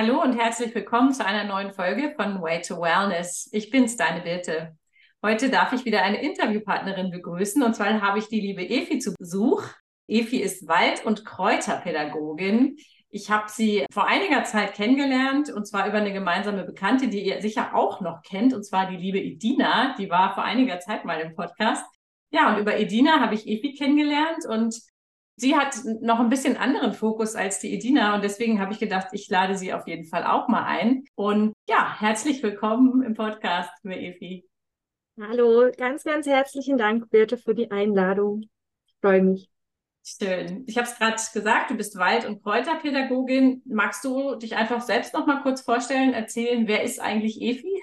Hallo 0.00 0.22
und 0.22 0.38
herzlich 0.38 0.72
willkommen 0.76 1.12
zu 1.12 1.26
einer 1.26 1.42
neuen 1.42 1.72
Folge 1.72 2.14
von 2.14 2.40
Way 2.40 2.60
to 2.60 2.80
Wellness. 2.80 3.48
Ich 3.50 3.68
bin's, 3.70 3.96
deine 3.96 4.20
Birte. 4.20 4.76
Heute 5.24 5.50
darf 5.50 5.72
ich 5.72 5.84
wieder 5.86 6.04
eine 6.04 6.22
Interviewpartnerin 6.22 7.10
begrüßen 7.10 7.60
und 7.64 7.74
zwar 7.74 8.00
habe 8.00 8.20
ich 8.20 8.28
die 8.28 8.38
liebe 8.38 8.62
Efi 8.62 9.00
zu 9.00 9.12
Besuch. 9.18 9.64
Efi 10.06 10.36
ist 10.36 10.68
Wald- 10.68 11.04
und 11.04 11.24
Kräuterpädagogin. 11.24 12.76
Ich 13.10 13.28
habe 13.32 13.48
sie 13.48 13.86
vor 13.92 14.06
einiger 14.06 14.44
Zeit 14.44 14.74
kennengelernt 14.74 15.50
und 15.50 15.66
zwar 15.66 15.88
über 15.88 15.98
eine 15.98 16.12
gemeinsame 16.12 16.62
Bekannte, 16.62 17.08
die 17.08 17.26
ihr 17.26 17.42
sicher 17.42 17.74
auch 17.74 18.00
noch 18.00 18.22
kennt, 18.22 18.54
und 18.54 18.62
zwar 18.62 18.88
die 18.88 18.98
liebe 18.98 19.18
Edina. 19.18 19.96
Die 19.98 20.08
war 20.08 20.32
vor 20.32 20.44
einiger 20.44 20.78
Zeit 20.78 21.04
mal 21.06 21.18
im 21.18 21.34
Podcast. 21.34 21.84
Ja, 22.30 22.54
und 22.54 22.60
über 22.60 22.78
Edina 22.78 23.18
habe 23.18 23.34
ich 23.34 23.48
Efi 23.48 23.74
kennengelernt 23.74 24.46
und 24.48 24.80
sie 25.38 25.56
hat 25.56 25.76
noch 26.00 26.18
ein 26.18 26.28
bisschen 26.28 26.56
anderen 26.56 26.92
Fokus 26.92 27.34
als 27.34 27.60
die 27.60 27.72
Edina 27.72 28.14
und 28.14 28.24
deswegen 28.24 28.60
habe 28.60 28.72
ich 28.72 28.78
gedacht, 28.78 29.08
ich 29.12 29.28
lade 29.28 29.56
sie 29.56 29.72
auf 29.72 29.86
jeden 29.86 30.04
Fall 30.04 30.24
auch 30.24 30.48
mal 30.48 30.64
ein. 30.64 31.04
Und 31.14 31.54
ja, 31.68 31.98
herzlich 31.98 32.42
willkommen 32.42 33.02
im 33.02 33.14
Podcast, 33.14 33.70
liebe 33.82 33.96
Efi. 33.98 34.44
Hallo, 35.20 35.70
ganz, 35.76 36.04
ganz 36.04 36.26
herzlichen 36.26 36.76
Dank, 36.76 37.10
Birte, 37.10 37.36
für 37.36 37.54
die 37.54 37.70
Einladung. 37.70 38.42
Ich 38.86 38.94
freue 39.00 39.22
mich. 39.22 39.48
Schön. 40.04 40.64
Ich 40.66 40.76
habe 40.76 40.88
es 40.88 40.96
gerade 40.96 41.16
gesagt, 41.32 41.70
du 41.70 41.76
bist 41.76 41.98
Wald- 41.98 42.24
und 42.24 42.42
Kräuterpädagogin. 42.42 43.62
Magst 43.66 44.04
du 44.04 44.36
dich 44.36 44.56
einfach 44.56 44.80
selbst 44.80 45.14
noch 45.14 45.26
mal 45.26 45.42
kurz 45.42 45.60
vorstellen, 45.60 46.14
erzählen, 46.14 46.66
wer 46.66 46.82
ist 46.82 47.00
eigentlich 47.00 47.40
Efi? 47.40 47.80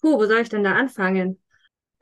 Puh, 0.00 0.18
wo 0.18 0.26
soll 0.26 0.40
ich 0.40 0.48
denn 0.48 0.64
da 0.64 0.72
anfangen? 0.72 1.43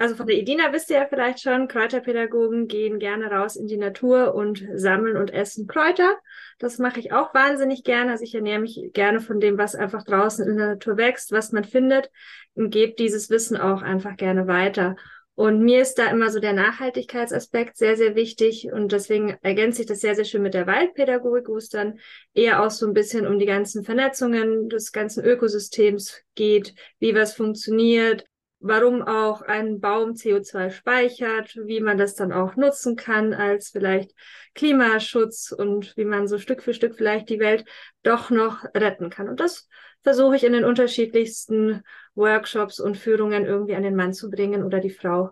Also 0.03 0.17
von 0.17 0.27
der 0.27 0.37
Edina 0.37 0.73
wisst 0.73 0.91
ihr 0.91 0.97
ja 0.97 1.07
vielleicht 1.07 1.39
schon, 1.39 1.69
Kräuterpädagogen 1.69 2.67
gehen 2.67 2.99
gerne 2.99 3.31
raus 3.31 3.55
in 3.55 3.69
die 3.69 3.77
Natur 3.77 4.35
und 4.35 4.67
sammeln 4.75 5.17
und 5.17 5.33
essen 5.33 5.69
Kräuter. 5.69 6.19
Das 6.59 6.79
mache 6.79 6.99
ich 6.99 7.13
auch 7.13 7.33
wahnsinnig 7.35 7.85
gerne. 7.85 8.11
Also 8.11 8.25
ich 8.25 8.35
ernähre 8.35 8.59
mich 8.59 8.91
gerne 8.95 9.21
von 9.21 9.39
dem, 9.39 9.59
was 9.59 9.77
einfach 9.77 10.03
draußen 10.03 10.45
in 10.45 10.57
der 10.57 10.71
Natur 10.71 10.97
wächst, 10.97 11.31
was 11.31 11.53
man 11.53 11.63
findet 11.63 12.11
und 12.55 12.71
gebe 12.71 12.95
dieses 12.95 13.31
Wissen 13.31 13.57
auch 13.57 13.81
einfach 13.81 14.17
gerne 14.17 14.49
weiter. 14.49 14.97
Und 15.37 15.63
mir 15.63 15.81
ist 15.81 15.95
da 15.95 16.11
immer 16.11 16.31
so 16.31 16.41
der 16.41 16.53
Nachhaltigkeitsaspekt 16.53 17.77
sehr, 17.77 17.97
sehr 17.97 18.17
wichtig. 18.17 18.73
Und 18.73 18.91
deswegen 18.91 19.39
ergänze 19.43 19.83
ich 19.83 19.87
das 19.87 20.01
sehr, 20.01 20.17
sehr 20.17 20.25
schön 20.25 20.43
mit 20.43 20.55
der 20.55 20.67
Waldpädagogik, 20.67 21.47
wo 21.47 21.59
es 21.59 21.69
dann 21.69 22.01
eher 22.35 22.65
auch 22.65 22.71
so 22.71 22.89
ein 22.89 22.93
bisschen 22.93 23.25
um 23.25 23.39
die 23.39 23.47
ganzen 23.47 23.85
Vernetzungen 23.85 24.69
des 24.69 24.91
ganzen 24.91 25.25
Ökosystems 25.25 26.23
geht, 26.35 26.75
wie 26.99 27.15
was 27.15 27.35
funktioniert, 27.35 28.25
warum 28.63 29.03
auch 29.03 29.43
ein 29.43 29.81
Baum 29.81 30.15
CO2 30.15 30.71
speichert, 30.71 31.57
wie 31.57 31.81
man 31.81 31.99
das 31.99 32.15
dann 32.15 32.33
auch 32.33 32.57
nutzen 32.57 32.97
kann 32.97 33.35
als 33.35 33.71
vielleicht 33.71 34.13
Klimaschutz 34.55 35.53
und 35.53 35.97
wie 35.97 36.05
man 36.05 36.29
so 36.29 36.39
Stück 36.39 36.63
für 36.63 36.73
Stück 36.73 36.95
vielleicht 36.95 37.29
die 37.29 37.41
Welt 37.41 37.65
doch 38.03 38.31
noch 38.31 38.65
retten 38.75 39.11
kann. 39.11 39.29
Und 39.29 39.41
das 39.41 39.69
versuche 40.03 40.37
ich 40.37 40.45
in 40.45 40.53
den 40.53 40.65
unterschiedlichsten 40.65 41.83
Workshops 42.15 42.79
und 42.79 42.97
Führungen 42.97 43.45
irgendwie 43.45 43.75
an 43.75 43.83
den 43.83 43.97
Mann 43.97 44.13
zu 44.13 44.31
bringen 44.31 44.63
oder 44.63 44.81
die 44.81 44.91
Frau, 44.91 45.31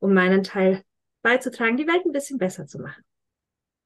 um 0.00 0.12
meinen 0.12 0.42
Teil 0.42 0.82
beizutragen, 1.22 1.76
die 1.76 1.86
Welt 1.86 2.04
ein 2.04 2.12
bisschen 2.12 2.38
besser 2.38 2.66
zu 2.66 2.80
machen. 2.80 3.02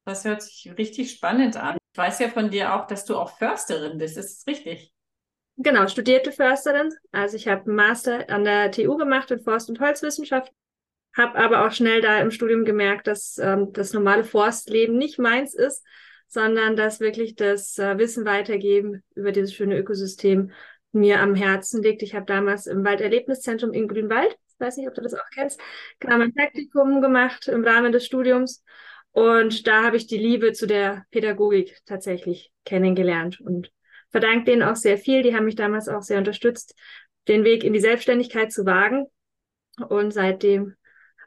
Das 0.05 0.25
hört 0.25 0.41
sich 0.41 0.73
richtig 0.79 1.11
spannend 1.13 1.57
an. 1.57 1.77
Ich 1.93 1.99
weiß 1.99 2.21
ja 2.21 2.29
von 2.29 2.51
dir 2.51 2.75
auch, 2.75 2.87
dass 2.87 3.05
du 3.05 3.17
auch 3.17 3.37
Försterin 3.37 3.99
bist. 3.99 4.17
Ist 4.17 4.41
das 4.41 4.47
richtig? 4.47 4.93
Genau, 5.59 5.87
studierte 5.89 6.33
Försterin. 6.33 6.93
Also 7.13 7.37
ich 7.37 7.49
habe 7.49 7.63
einen 7.67 7.77
Master 7.77 8.29
an 8.29 8.45
der 8.45 8.71
TU 8.71 8.97
gemacht 8.97 9.31
in 9.31 9.41
Forst- 9.41 9.71
und 9.71 9.81
Holzwissenschaft, 9.81 10.53
habe 11.17 11.39
aber 11.39 11.67
auch 11.67 11.73
schnell 11.73 12.03
da 12.03 12.21
im 12.21 12.31
Studium 12.31 12.65
gemerkt, 12.65 13.07
dass 13.07 13.39
ähm, 13.39 13.73
das 13.73 13.95
normale 13.95 14.25
Forstleben 14.25 14.99
nicht 14.99 15.19
meins 15.19 15.55
ist, 15.55 15.83
sondern 16.29 16.77
dass 16.77 17.01
wirklich 17.01 17.37
das 17.37 17.79
äh, 17.79 17.97
Wissen 17.97 18.27
weitergeben 18.27 19.03
über 19.15 19.33
dieses 19.33 19.55
schöne 19.55 19.79
Ökosystem 19.79 20.51
mir 20.93 21.21
am 21.21 21.35
Herzen 21.35 21.83
liegt. 21.83 22.03
Ich 22.03 22.15
habe 22.15 22.27
damals 22.27 22.67
im 22.67 22.85
Walderlebniszentrum 22.85 23.73
in 23.73 23.89
Grünwald, 23.89 24.37
ich 24.49 24.61
weiß 24.61 24.77
nicht, 24.77 24.89
ob 24.89 24.95
du 24.95 25.01
das 25.01 25.15
auch 25.15 25.31
kennst, 25.35 25.59
genau 26.01 26.19
mein 26.19 26.35
Praktikum 26.35 27.01
gemacht 27.01 27.49
im 27.49 27.65
Rahmen 27.65 27.93
des 27.93 28.05
Studiums. 28.05 28.63
Und 29.13 29.67
da 29.67 29.85
habe 29.85 29.97
ich 29.97 30.07
die 30.07 30.19
Liebe 30.19 30.53
zu 30.53 30.67
der 30.67 31.05
Pädagogik 31.11 31.79
tatsächlich 31.87 32.53
kennengelernt 32.67 33.41
und 33.41 33.71
verdanke 34.17 34.47
denen 34.47 34.63
auch 34.63 34.77
sehr 34.77 34.97
viel. 34.97 35.23
Die 35.23 35.35
haben 35.35 35.45
mich 35.45 35.57
damals 35.57 35.91
auch 35.91 36.01
sehr 36.01 36.17
unterstützt, 36.17 36.75
den 37.29 37.45
Weg 37.45 37.65
in 37.65 37.75
die 37.75 37.81
Selbstständigkeit 37.81 38.51
zu 38.51 38.65
wagen. 38.65 39.07
Und 39.91 40.13
seitdem 40.13 40.75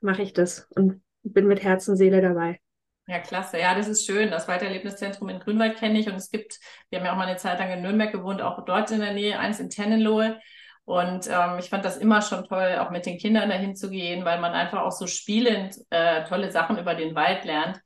mache 0.02 0.24
ich 0.24 0.34
das 0.34 0.68
und 0.72 1.04
bin 1.22 1.46
mit 1.46 1.62
Herz 1.62 1.88
und 1.88 1.98
Seele 1.98 2.20
dabei. 2.20 2.60
Ja, 3.06 3.20
klasse. 3.20 3.60
Ja, 3.60 3.76
das 3.76 3.88
ist 3.88 4.08
schön. 4.08 4.32
Das 4.32 4.48
Weiterlebniszentrum 4.48 5.30
in 5.30 5.40
Grünwald 5.40 5.78
kenne 5.78 6.00
ich 6.00 6.08
und 6.08 6.16
es 6.16 6.32
gibt, 6.32 6.60
wir 6.90 6.98
haben 6.98 7.06
ja 7.06 7.12
auch 7.12 7.18
mal 7.18 7.28
eine 7.28 7.38
Zeit 7.38 7.60
lang 7.60 7.70
in 7.72 7.84
Nürnberg 7.84 8.12
gewohnt, 8.12 8.42
auch 8.42 8.66
dort 8.66 8.90
in 8.90 9.02
der 9.02 9.14
Nähe, 9.14 9.38
eins 9.38 9.60
in 9.60 9.70
Tennenlohe. 9.70 10.40
Und 10.86 11.28
ähm, 11.28 11.60
ich 11.60 11.70
fand 11.70 11.86
das 11.86 11.98
immer 11.98 12.24
schon 12.24 12.46
toll, 12.46 12.78
auch 12.80 12.90
mit 12.90 13.06
den 13.06 13.20
Kindern 13.20 13.50
dahin 13.50 13.76
zu 13.76 13.92
gehen, 13.92 14.26
weil 14.26 14.40
man 14.40 14.54
einfach 14.54 14.80
auch 14.82 14.92
so 14.92 15.06
spielend 15.06 15.76
äh, 15.92 16.24
tolle 16.24 16.52
Sachen 16.52 16.80
über 16.80 16.96
den 16.96 17.14
Wald 17.14 17.46
lernt 17.46 17.80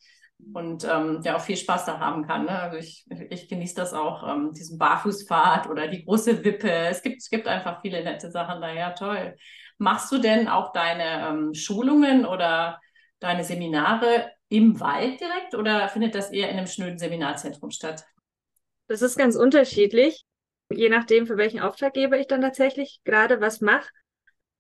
und 0.53 0.83
ähm, 0.83 1.21
ja 1.23 1.35
auch 1.35 1.41
viel 1.41 1.57
Spaß 1.57 1.85
da 1.85 1.99
haben 1.99 2.25
kann. 2.27 2.45
Ne? 2.45 2.59
Also 2.59 2.77
ich, 2.77 3.05
ich 3.29 3.47
genieße 3.47 3.75
das 3.75 3.93
auch, 3.93 4.27
ähm, 4.27 4.51
diesen 4.53 4.77
Barfußpfad 4.77 5.69
oder 5.69 5.87
die 5.87 6.03
große 6.03 6.43
Wippe. 6.43 6.69
Es 6.69 7.01
gibt, 7.01 7.17
es 7.17 7.29
gibt 7.29 7.47
einfach 7.47 7.81
viele 7.81 8.03
nette 8.03 8.31
Sachen 8.31 8.61
da. 8.61 8.71
Ja, 8.71 8.91
toll. 8.91 9.35
Machst 9.77 10.11
du 10.11 10.17
denn 10.17 10.47
auch 10.47 10.73
deine 10.73 11.27
ähm, 11.27 11.53
Schulungen 11.53 12.25
oder 12.25 12.79
deine 13.19 13.43
Seminare 13.43 14.31
im 14.49 14.79
Wald 14.79 15.19
direkt 15.19 15.55
oder 15.55 15.87
findet 15.89 16.15
das 16.15 16.31
eher 16.31 16.49
in 16.49 16.57
einem 16.57 16.67
schnöden 16.67 16.99
Seminarzentrum 16.99 17.71
statt? 17.71 18.05
Das 18.87 19.01
ist 19.01 19.17
ganz 19.17 19.35
unterschiedlich, 19.35 20.25
je 20.71 20.89
nachdem, 20.89 21.25
für 21.25 21.37
welchen 21.37 21.61
Auftraggeber 21.61 22.19
ich 22.19 22.27
dann 22.27 22.41
tatsächlich 22.41 22.99
gerade 23.03 23.41
was 23.41 23.61
mache. 23.61 23.89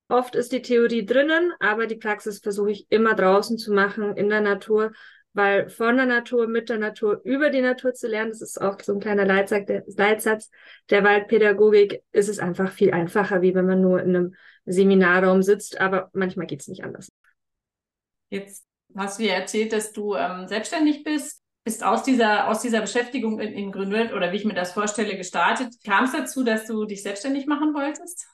Oft 0.07 0.35
ist 0.35 0.51
die 0.51 0.61
Theorie 0.61 1.05
drinnen, 1.05 1.53
aber 1.59 1.87
die 1.87 1.95
Praxis 1.95 2.39
versuche 2.39 2.71
ich 2.71 2.87
immer 2.89 3.15
draußen 3.15 3.57
zu 3.57 3.73
machen, 3.73 4.15
in 4.15 4.29
der 4.29 4.41
Natur, 4.41 4.91
weil 5.33 5.69
von 5.69 5.97
der 5.97 6.05
Natur, 6.05 6.47
mit 6.47 6.69
der 6.69 6.77
Natur, 6.77 7.21
über 7.23 7.49
die 7.49 7.61
Natur 7.61 7.93
zu 7.93 8.07
lernen, 8.07 8.29
das 8.29 8.41
ist 8.41 8.61
auch 8.61 8.79
so 8.81 8.93
ein 8.93 8.99
kleiner 8.99 9.25
Leitsatz 9.25 9.65
der, 9.65 9.83
Leitsatz 9.87 10.49
der 10.89 11.03
Waldpädagogik, 11.03 12.01
ist 12.11 12.29
es 12.29 12.39
einfach 12.39 12.71
viel 12.71 12.91
einfacher, 12.91 13.41
wie 13.41 13.55
wenn 13.55 13.65
man 13.65 13.81
nur 13.81 14.01
in 14.01 14.15
einem 14.15 14.35
Seminarraum 14.65 15.41
sitzt, 15.41 15.79
aber 15.81 16.09
manchmal 16.13 16.45
geht 16.45 16.61
es 16.61 16.67
nicht 16.67 16.83
anders. 16.83 17.11
Jetzt 18.29 18.65
hast 18.95 19.19
du 19.19 19.23
ja 19.23 19.33
erzählt, 19.33 19.73
dass 19.73 19.91
du 19.91 20.15
ähm, 20.15 20.47
selbstständig 20.47 21.03
bist, 21.03 21.41
bist 21.63 21.83
aus 21.83 22.03
dieser, 22.03 22.49
aus 22.49 22.61
dieser 22.61 22.81
Beschäftigung 22.81 23.39
in, 23.39 23.53
in 23.53 23.71
Grünwald 23.71 24.13
oder 24.13 24.31
wie 24.31 24.37
ich 24.37 24.45
mir 24.45 24.53
das 24.53 24.73
vorstelle, 24.73 25.17
gestartet. 25.17 25.73
Kam 25.85 26.05
es 26.05 26.11
dazu, 26.11 26.43
dass 26.43 26.67
du 26.67 26.85
dich 26.85 27.03
selbstständig 27.03 27.47
machen 27.47 27.73
wolltest? 27.73 28.27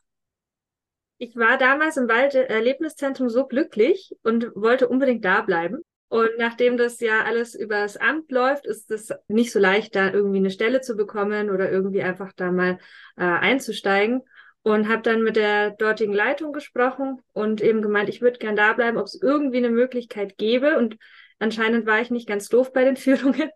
Ich 1.17 1.35
war 1.35 1.57
damals 1.57 1.97
im 1.97 2.07
Walderlebniszentrum 2.07 3.29
so 3.29 3.45
glücklich 3.45 4.15
und 4.23 4.51
wollte 4.55 4.87
unbedingt 4.87 5.25
da 5.25 5.41
bleiben. 5.41 5.83
Und 6.09 6.29
nachdem 6.39 6.75
das 6.75 6.99
ja 6.99 7.23
alles 7.23 7.53
übers 7.53 7.95
Amt 7.95 8.31
läuft, 8.31 8.65
ist 8.65 8.89
es 8.89 9.13
nicht 9.27 9.51
so 9.51 9.59
leicht, 9.59 9.95
da 9.95 10.11
irgendwie 10.11 10.39
eine 10.39 10.49
Stelle 10.49 10.81
zu 10.81 10.95
bekommen 10.95 11.51
oder 11.51 11.71
irgendwie 11.71 12.01
einfach 12.01 12.33
da 12.33 12.51
mal 12.51 12.79
äh, 13.15 13.23
einzusteigen. 13.23 14.23
Und 14.61 14.89
habe 14.89 15.03
dann 15.03 15.23
mit 15.23 15.37
der 15.37 15.71
dortigen 15.71 16.13
Leitung 16.13 16.51
gesprochen 16.51 17.21
und 17.31 17.61
eben 17.61 17.81
gemeint, 17.81 18.09
ich 18.09 18.21
würde 18.21 18.39
gern 18.39 18.57
da 18.57 18.73
bleiben, 18.73 18.97
ob 18.97 19.05
es 19.05 19.19
irgendwie 19.21 19.57
eine 19.57 19.69
Möglichkeit 19.69 20.37
gäbe. 20.37 20.77
Und 20.77 20.97
anscheinend 21.39 21.85
war 21.85 22.01
ich 22.01 22.11
nicht 22.11 22.27
ganz 22.27 22.49
doof 22.49 22.73
bei 22.73 22.83
den 22.83 22.97
Führungen, 22.97 23.51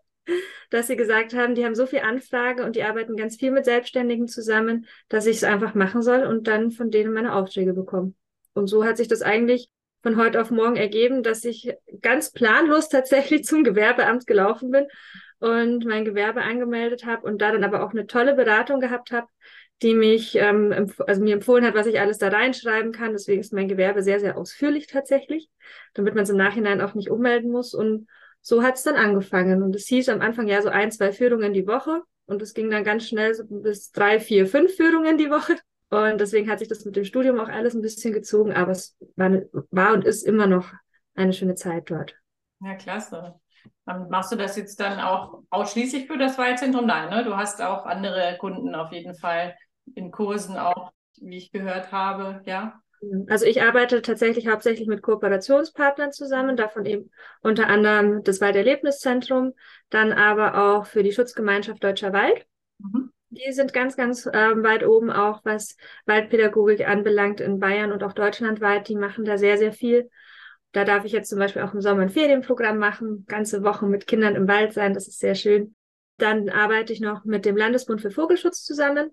dass 0.70 0.86
sie 0.86 0.96
gesagt 0.96 1.34
haben, 1.34 1.54
die 1.54 1.64
haben 1.64 1.74
so 1.74 1.86
viel 1.86 2.00
Anfrage 2.00 2.64
und 2.64 2.76
die 2.76 2.84
arbeiten 2.84 3.16
ganz 3.16 3.36
viel 3.36 3.50
mit 3.50 3.66
Selbstständigen 3.66 4.28
zusammen, 4.28 4.86
dass 5.08 5.26
ich 5.26 5.36
es 5.36 5.44
einfach 5.44 5.74
machen 5.74 6.02
soll 6.02 6.22
und 6.22 6.46
dann 6.46 6.70
von 6.70 6.90
denen 6.90 7.12
meine 7.12 7.34
Aufträge 7.34 7.74
bekomme. 7.74 8.14
Und 8.54 8.68
so 8.68 8.84
hat 8.84 8.96
sich 8.96 9.08
das 9.08 9.20
eigentlich 9.22 9.68
von 10.04 10.18
heute 10.18 10.38
auf 10.38 10.50
morgen 10.50 10.76
ergeben, 10.76 11.22
dass 11.22 11.46
ich 11.46 11.72
ganz 12.02 12.30
planlos 12.30 12.90
tatsächlich 12.90 13.44
zum 13.44 13.64
Gewerbeamt 13.64 14.26
gelaufen 14.26 14.70
bin 14.70 14.86
und 15.38 15.86
mein 15.86 16.04
Gewerbe 16.04 16.42
angemeldet 16.42 17.06
habe 17.06 17.26
und 17.26 17.40
da 17.40 17.52
dann 17.52 17.64
aber 17.64 17.82
auch 17.82 17.92
eine 17.92 18.06
tolle 18.06 18.34
Beratung 18.34 18.80
gehabt 18.80 19.12
habe, 19.12 19.26
die 19.80 19.94
mich, 19.94 20.36
ähm, 20.36 20.92
also 21.06 21.22
mir 21.22 21.32
empfohlen 21.32 21.64
hat, 21.64 21.74
was 21.74 21.86
ich 21.86 22.00
alles 22.00 22.18
da 22.18 22.28
reinschreiben 22.28 22.92
kann. 22.92 23.12
Deswegen 23.12 23.40
ist 23.40 23.54
mein 23.54 23.66
Gewerbe 23.66 24.02
sehr, 24.02 24.20
sehr 24.20 24.36
ausführlich 24.36 24.88
tatsächlich, 24.88 25.48
damit 25.94 26.14
man 26.14 26.24
es 26.24 26.30
im 26.30 26.36
Nachhinein 26.36 26.82
auch 26.82 26.92
nicht 26.92 27.10
ummelden 27.10 27.50
muss. 27.50 27.72
Und 27.72 28.06
so 28.42 28.62
hat 28.62 28.74
es 28.74 28.82
dann 28.82 28.96
angefangen. 28.96 29.62
Und 29.62 29.74
es 29.74 29.86
hieß 29.86 30.10
am 30.10 30.20
Anfang 30.20 30.48
ja 30.48 30.60
so 30.60 30.68
ein, 30.68 30.92
zwei 30.92 31.12
Führungen 31.12 31.54
die 31.54 31.66
Woche. 31.66 32.02
Und 32.26 32.42
es 32.42 32.52
ging 32.52 32.68
dann 32.70 32.84
ganz 32.84 33.08
schnell 33.08 33.34
so 33.34 33.44
bis 33.46 33.90
drei, 33.90 34.20
vier, 34.20 34.46
fünf 34.46 34.76
Führungen 34.76 35.16
die 35.16 35.30
Woche. 35.30 35.56
Und 35.94 36.20
deswegen 36.20 36.50
hat 36.50 36.58
sich 36.58 36.68
das 36.68 36.84
mit 36.84 36.96
dem 36.96 37.04
Studium 37.04 37.40
auch 37.40 37.48
alles 37.48 37.74
ein 37.74 37.82
bisschen 37.82 38.12
gezogen, 38.12 38.52
aber 38.52 38.72
es 38.72 38.96
war, 39.16 39.30
war 39.70 39.94
und 39.94 40.04
ist 40.04 40.26
immer 40.26 40.46
noch 40.46 40.72
eine 41.14 41.32
schöne 41.32 41.54
Zeit 41.54 41.90
dort. 41.90 42.14
Ja, 42.60 42.74
klasse. 42.74 43.34
Dann 43.86 44.08
machst 44.08 44.32
du 44.32 44.36
das 44.36 44.56
jetzt 44.56 44.80
dann 44.80 45.00
auch 45.00 45.42
ausschließlich 45.50 46.06
für 46.06 46.18
das 46.18 46.38
Waldzentrum? 46.38 46.86
Nein, 46.86 47.10
ne? 47.10 47.24
Du 47.24 47.36
hast 47.36 47.62
auch 47.62 47.86
andere 47.86 48.36
Kunden 48.38 48.74
auf 48.74 48.92
jeden 48.92 49.14
Fall 49.14 49.56
in 49.94 50.10
Kursen 50.10 50.56
auch, 50.56 50.92
wie 51.20 51.36
ich 51.36 51.52
gehört 51.52 51.92
habe, 51.92 52.42
ja? 52.46 52.80
Also 53.28 53.44
ich 53.44 53.62
arbeite 53.62 54.00
tatsächlich 54.00 54.48
hauptsächlich 54.48 54.88
mit 54.88 55.02
Kooperationspartnern 55.02 56.12
zusammen, 56.12 56.56
davon 56.56 56.86
eben 56.86 57.10
unter 57.42 57.66
anderem 57.66 58.22
das 58.22 58.40
Walderlebniszentrum, 58.40 59.52
dann 59.90 60.12
aber 60.12 60.56
auch 60.56 60.86
für 60.86 61.02
die 61.02 61.12
Schutzgemeinschaft 61.12 61.84
Deutscher 61.84 62.14
Wald. 62.14 62.46
Mhm 62.78 63.13
die 63.34 63.52
sind 63.52 63.72
ganz, 63.72 63.96
ganz 63.96 64.26
äh, 64.26 64.62
weit 64.62 64.84
oben 64.84 65.10
auch, 65.10 65.40
was 65.44 65.76
Waldpädagogik 66.06 66.86
anbelangt 66.88 67.40
in 67.40 67.58
Bayern 67.58 67.92
und 67.92 68.02
auch 68.02 68.12
deutschlandweit. 68.12 68.88
Die 68.88 68.96
machen 68.96 69.24
da 69.24 69.38
sehr, 69.38 69.58
sehr 69.58 69.72
viel. 69.72 70.10
Da 70.72 70.84
darf 70.84 71.04
ich 71.04 71.12
jetzt 71.12 71.30
zum 71.30 71.38
Beispiel 71.38 71.62
auch 71.62 71.72
im 71.72 71.80
Sommer 71.80 72.02
ein 72.02 72.10
Ferienprogramm 72.10 72.78
machen, 72.78 73.24
ganze 73.28 73.62
Wochen 73.62 73.88
mit 73.88 74.06
Kindern 74.06 74.34
im 74.34 74.48
Wald 74.48 74.72
sein. 74.72 74.92
Das 74.92 75.06
ist 75.06 75.20
sehr 75.20 75.34
schön. 75.34 75.74
Dann 76.16 76.48
arbeite 76.48 76.92
ich 76.92 77.00
noch 77.00 77.24
mit 77.24 77.44
dem 77.44 77.56
Landesbund 77.56 78.00
für 78.00 78.10
Vogelschutz 78.10 78.64
zusammen, 78.64 79.10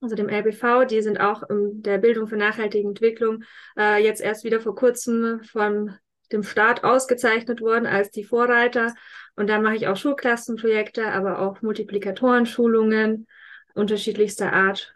also 0.00 0.16
dem 0.16 0.28
LBV. 0.28 0.86
Die 0.86 1.02
sind 1.02 1.20
auch 1.20 1.48
in 1.48 1.82
der 1.82 1.98
Bildung 1.98 2.26
für 2.26 2.36
nachhaltige 2.36 2.86
Entwicklung 2.86 3.44
äh, 3.78 4.02
jetzt 4.02 4.20
erst 4.20 4.44
wieder 4.44 4.60
vor 4.60 4.74
kurzem 4.74 5.42
von 5.44 5.96
dem 6.32 6.42
Staat 6.42 6.84
ausgezeichnet 6.84 7.60
worden 7.60 7.86
als 7.86 8.10
die 8.10 8.24
Vorreiter. 8.24 8.94
Und 9.36 9.48
da 9.48 9.60
mache 9.60 9.76
ich 9.76 9.88
auch 9.88 9.96
Schulklassenprojekte, 9.96 11.06
aber 11.06 11.40
auch 11.40 11.62
Multiplikatoren-Schulungen 11.62 13.26
unterschiedlichster 13.74 14.52
Art. 14.52 14.94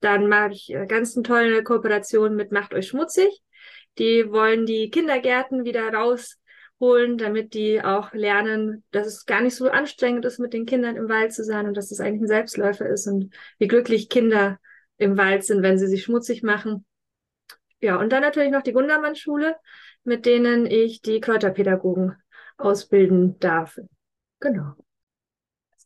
Dann 0.00 0.28
mache 0.28 0.52
ich 0.52 0.70
äh, 0.72 0.86
ganz 0.86 1.16
eine 1.16 1.24
tolle 1.24 1.62
Kooperation 1.62 2.36
mit 2.36 2.52
Macht 2.52 2.74
euch 2.74 2.88
schmutzig. 2.88 3.42
Die 3.98 4.30
wollen 4.30 4.64
die 4.64 4.90
Kindergärten 4.90 5.64
wieder 5.64 5.92
rausholen, 5.92 7.18
damit 7.18 7.54
die 7.54 7.82
auch 7.82 8.12
lernen, 8.12 8.84
dass 8.92 9.06
es 9.06 9.26
gar 9.26 9.40
nicht 9.40 9.56
so 9.56 9.68
anstrengend 9.68 10.24
ist, 10.24 10.38
mit 10.38 10.52
den 10.52 10.66
Kindern 10.66 10.96
im 10.96 11.08
Wald 11.08 11.32
zu 11.32 11.42
sein 11.42 11.66
und 11.66 11.76
dass 11.76 11.90
es 11.90 12.00
eigentlich 12.00 12.22
ein 12.22 12.28
Selbstläufer 12.28 12.88
ist 12.88 13.08
und 13.08 13.34
wie 13.58 13.66
glücklich 13.66 14.08
Kinder 14.08 14.58
im 14.98 15.16
Wald 15.16 15.44
sind, 15.44 15.62
wenn 15.62 15.78
sie 15.78 15.88
sich 15.88 16.04
schmutzig 16.04 16.42
machen. 16.42 16.84
Ja, 17.80 17.96
und 17.98 18.10
dann 18.10 18.22
natürlich 18.22 18.50
noch 18.50 18.62
die 18.62 18.72
Gundermann-Schule, 18.72 19.56
mit 20.04 20.26
denen 20.26 20.66
ich 20.66 21.00
die 21.00 21.20
Kräuterpädagogen 21.20 22.16
ausbilden 22.56 23.38
darf. 23.38 23.78
Genau. 24.40 24.74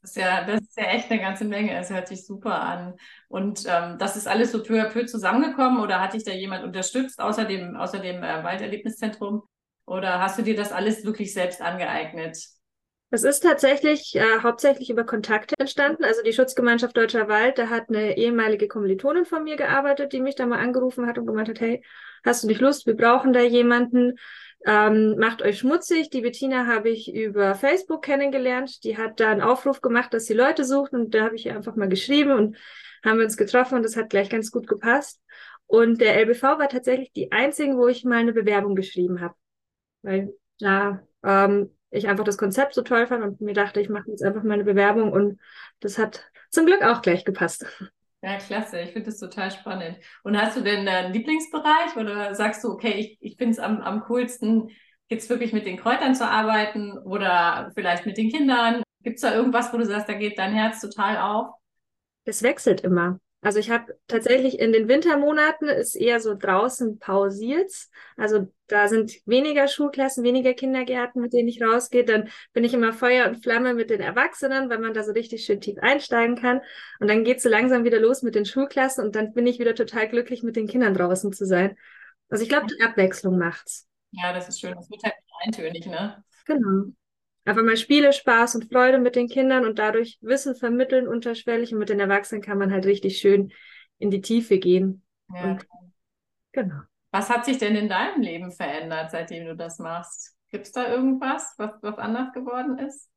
Das 0.02 0.10
ist 0.10 0.16
ja, 0.16 0.44
das 0.44 0.60
ist 0.60 0.76
ja 0.76 0.84
echt 0.86 1.10
eine 1.10 1.20
ganze 1.20 1.44
Menge. 1.44 1.78
Es 1.78 1.90
hört 1.90 2.08
sich 2.08 2.26
super 2.26 2.60
an. 2.60 2.94
Und 3.28 3.64
ähm, 3.68 3.98
das 3.98 4.16
ist 4.16 4.26
alles 4.26 4.50
so 4.50 4.62
peu 4.62 4.80
à 4.80 4.88
peu 4.90 5.06
zusammengekommen 5.06 5.80
oder 5.80 6.00
hat 6.00 6.14
dich 6.14 6.24
da 6.24 6.32
jemand 6.32 6.64
unterstützt, 6.64 7.20
außer 7.20 7.44
dem, 7.44 7.76
außer 7.76 8.00
dem 8.00 8.22
äh, 8.22 8.42
Walderlebniszentrum? 8.42 9.42
Oder 9.86 10.20
hast 10.20 10.38
du 10.38 10.42
dir 10.42 10.56
das 10.56 10.72
alles 10.72 11.04
wirklich 11.04 11.32
selbst 11.32 11.62
angeeignet? 11.62 12.36
Es 13.14 13.24
ist 13.24 13.40
tatsächlich 13.40 14.16
äh, 14.16 14.40
hauptsächlich 14.42 14.90
über 14.90 15.04
Kontakte 15.04 15.54
entstanden. 15.58 16.02
Also 16.02 16.22
die 16.22 16.32
Schutzgemeinschaft 16.32 16.96
Deutscher 16.96 17.28
Wald, 17.28 17.58
da 17.58 17.68
hat 17.68 17.90
eine 17.90 18.16
ehemalige 18.16 18.68
Kommilitonin 18.68 19.26
von 19.26 19.44
mir 19.44 19.56
gearbeitet, 19.56 20.12
die 20.12 20.20
mich 20.20 20.34
da 20.34 20.46
mal 20.46 20.60
angerufen 20.60 21.06
hat 21.06 21.18
und 21.18 21.26
gemeint 21.26 21.50
hat, 21.50 21.60
hey, 21.60 21.84
hast 22.24 22.42
du 22.42 22.48
nicht 22.48 22.60
Lust? 22.60 22.86
Wir 22.86 22.96
brauchen 22.96 23.32
da 23.32 23.40
jemanden. 23.40 24.14
Ähm, 24.64 25.16
macht 25.18 25.42
euch 25.42 25.58
schmutzig. 25.58 26.10
Die 26.10 26.20
Bettina 26.20 26.66
habe 26.66 26.88
ich 26.88 27.12
über 27.12 27.54
Facebook 27.54 28.02
kennengelernt. 28.02 28.84
Die 28.84 28.96
hat 28.96 29.18
da 29.18 29.30
einen 29.30 29.40
Aufruf 29.40 29.80
gemacht, 29.80 30.14
dass 30.14 30.26
sie 30.26 30.34
Leute 30.34 30.64
sucht 30.64 30.92
und 30.92 31.14
da 31.14 31.24
habe 31.24 31.34
ich 31.34 31.46
ihr 31.46 31.56
einfach 31.56 31.74
mal 31.74 31.88
geschrieben 31.88 32.32
und 32.32 32.56
haben 33.04 33.18
wir 33.18 33.24
uns 33.24 33.36
getroffen 33.36 33.76
und 33.76 33.82
das 33.82 33.96
hat 33.96 34.10
gleich 34.10 34.30
ganz 34.30 34.50
gut 34.52 34.66
gepasst. 34.68 35.20
Und 35.66 36.00
der 36.00 36.16
LBV 36.20 36.42
war 36.42 36.68
tatsächlich 36.68 37.12
die 37.12 37.32
einzige, 37.32 37.76
wo 37.76 37.88
ich 37.88 38.04
mal 38.04 38.18
eine 38.18 38.32
Bewerbung 38.32 38.74
geschrieben 38.74 39.20
habe, 39.20 39.34
weil 40.02 40.34
da 40.58 41.02
ähm, 41.24 41.70
ich 41.90 42.08
einfach 42.08 42.24
das 42.24 42.38
Konzept 42.38 42.74
so 42.74 42.82
toll 42.82 43.06
fand 43.06 43.24
und 43.24 43.40
mir 43.40 43.54
dachte, 43.54 43.80
ich 43.80 43.88
mache 43.88 44.10
jetzt 44.10 44.22
einfach 44.22 44.42
meine 44.42 44.64
Bewerbung 44.64 45.12
und 45.12 45.40
das 45.80 45.98
hat 45.98 46.24
zum 46.50 46.66
Glück 46.66 46.82
auch 46.82 47.02
gleich 47.02 47.24
gepasst. 47.24 47.66
Ja, 48.22 48.38
klasse. 48.38 48.80
Ich 48.80 48.92
finde 48.92 49.06
das 49.06 49.18
total 49.18 49.50
spannend. 49.50 49.98
Und 50.22 50.40
hast 50.40 50.56
du 50.56 50.60
denn 50.60 50.86
einen 50.86 51.12
Lieblingsbereich 51.12 51.96
oder 51.96 52.34
sagst 52.34 52.62
du, 52.62 52.68
okay, 52.68 52.92
ich, 52.92 53.18
ich 53.20 53.36
finde 53.36 53.52
es 53.52 53.58
am, 53.58 53.80
am 53.80 54.02
coolsten, 54.02 54.70
jetzt 55.08 55.28
wirklich 55.28 55.52
mit 55.52 55.66
den 55.66 55.76
Kräutern 55.76 56.14
zu 56.14 56.28
arbeiten 56.28 56.96
oder 56.98 57.72
vielleicht 57.74 58.06
mit 58.06 58.16
den 58.16 58.30
Kindern? 58.30 58.82
Gibt 59.02 59.16
es 59.16 59.22
da 59.22 59.34
irgendwas, 59.34 59.72
wo 59.72 59.76
du 59.76 59.84
sagst, 59.84 60.08
da 60.08 60.14
geht 60.14 60.38
dein 60.38 60.52
Herz 60.54 60.80
total 60.80 61.18
auf? 61.18 61.54
Es 62.24 62.44
wechselt 62.44 62.82
immer. 62.82 63.18
Also 63.42 63.58
ich 63.58 63.70
habe 63.70 63.98
tatsächlich 64.06 64.60
in 64.60 64.72
den 64.72 64.86
Wintermonaten 64.86 65.68
ist 65.68 65.96
eher 65.96 66.20
so 66.20 66.36
draußen 66.36 67.00
pausiert. 67.00 67.72
Also 68.16 68.46
da 68.68 68.86
sind 68.86 69.14
weniger 69.26 69.66
Schulklassen, 69.66 70.22
weniger 70.22 70.54
Kindergärten, 70.54 71.20
mit 71.20 71.32
denen 71.32 71.48
ich 71.48 71.60
rausgehe. 71.60 72.04
Dann 72.04 72.28
bin 72.52 72.62
ich 72.62 72.72
immer 72.72 72.92
Feuer 72.92 73.26
und 73.28 73.42
Flamme 73.42 73.74
mit 73.74 73.90
den 73.90 74.00
Erwachsenen, 74.00 74.70
weil 74.70 74.78
man 74.78 74.94
da 74.94 75.02
so 75.02 75.10
richtig 75.10 75.44
schön 75.44 75.60
tief 75.60 75.76
einsteigen 75.82 76.36
kann. 76.36 76.60
Und 77.00 77.10
dann 77.10 77.24
geht 77.24 77.38
es 77.38 77.42
so 77.42 77.48
langsam 77.48 77.82
wieder 77.82 77.98
los 77.98 78.22
mit 78.22 78.36
den 78.36 78.46
Schulklassen 78.46 79.04
und 79.04 79.16
dann 79.16 79.34
bin 79.34 79.46
ich 79.48 79.58
wieder 79.58 79.74
total 79.74 80.08
glücklich, 80.08 80.44
mit 80.44 80.54
den 80.54 80.68
Kindern 80.68 80.94
draußen 80.94 81.32
zu 81.32 81.44
sein. 81.44 81.76
Also 82.30 82.44
ich 82.44 82.48
glaube, 82.48 82.68
die 82.68 82.80
Abwechslung 82.80 83.38
macht's. 83.38 83.88
Ja, 84.12 84.32
das 84.32 84.48
ist 84.48 84.60
schön. 84.60 84.74
Das 84.76 84.88
wird 84.88 85.02
halt 85.02 85.14
nicht 85.16 85.58
eintönig, 85.58 85.86
ne? 85.86 86.22
Genau. 86.46 86.92
Einfach 87.44 87.62
mal 87.62 87.76
Spiele, 87.76 88.12
Spaß 88.12 88.54
und 88.54 88.72
Freude 88.72 88.98
mit 88.98 89.16
den 89.16 89.28
Kindern 89.28 89.64
und 89.66 89.78
dadurch 89.78 90.18
Wissen 90.20 90.54
vermitteln 90.54 91.08
unterschwellig 91.08 91.72
und 91.72 91.80
mit 91.80 91.88
den 91.88 91.98
Erwachsenen 91.98 92.42
kann 92.42 92.58
man 92.58 92.72
halt 92.72 92.86
richtig 92.86 93.18
schön 93.18 93.52
in 93.98 94.10
die 94.10 94.20
Tiefe 94.20 94.58
gehen. 94.58 95.02
Ja. 95.34 95.52
Und, 95.52 95.66
genau. 96.52 96.82
Was 97.10 97.28
hat 97.28 97.44
sich 97.44 97.58
denn 97.58 97.76
in 97.76 97.88
deinem 97.88 98.22
Leben 98.22 98.52
verändert, 98.52 99.10
seitdem 99.10 99.46
du 99.46 99.56
das 99.56 99.78
machst? 99.78 100.36
Gibt 100.50 100.66
es 100.66 100.72
da 100.72 100.88
irgendwas, 100.88 101.54
was, 101.58 101.72
was 101.82 101.98
anders 101.98 102.32
geworden 102.32 102.78
ist? 102.78 103.10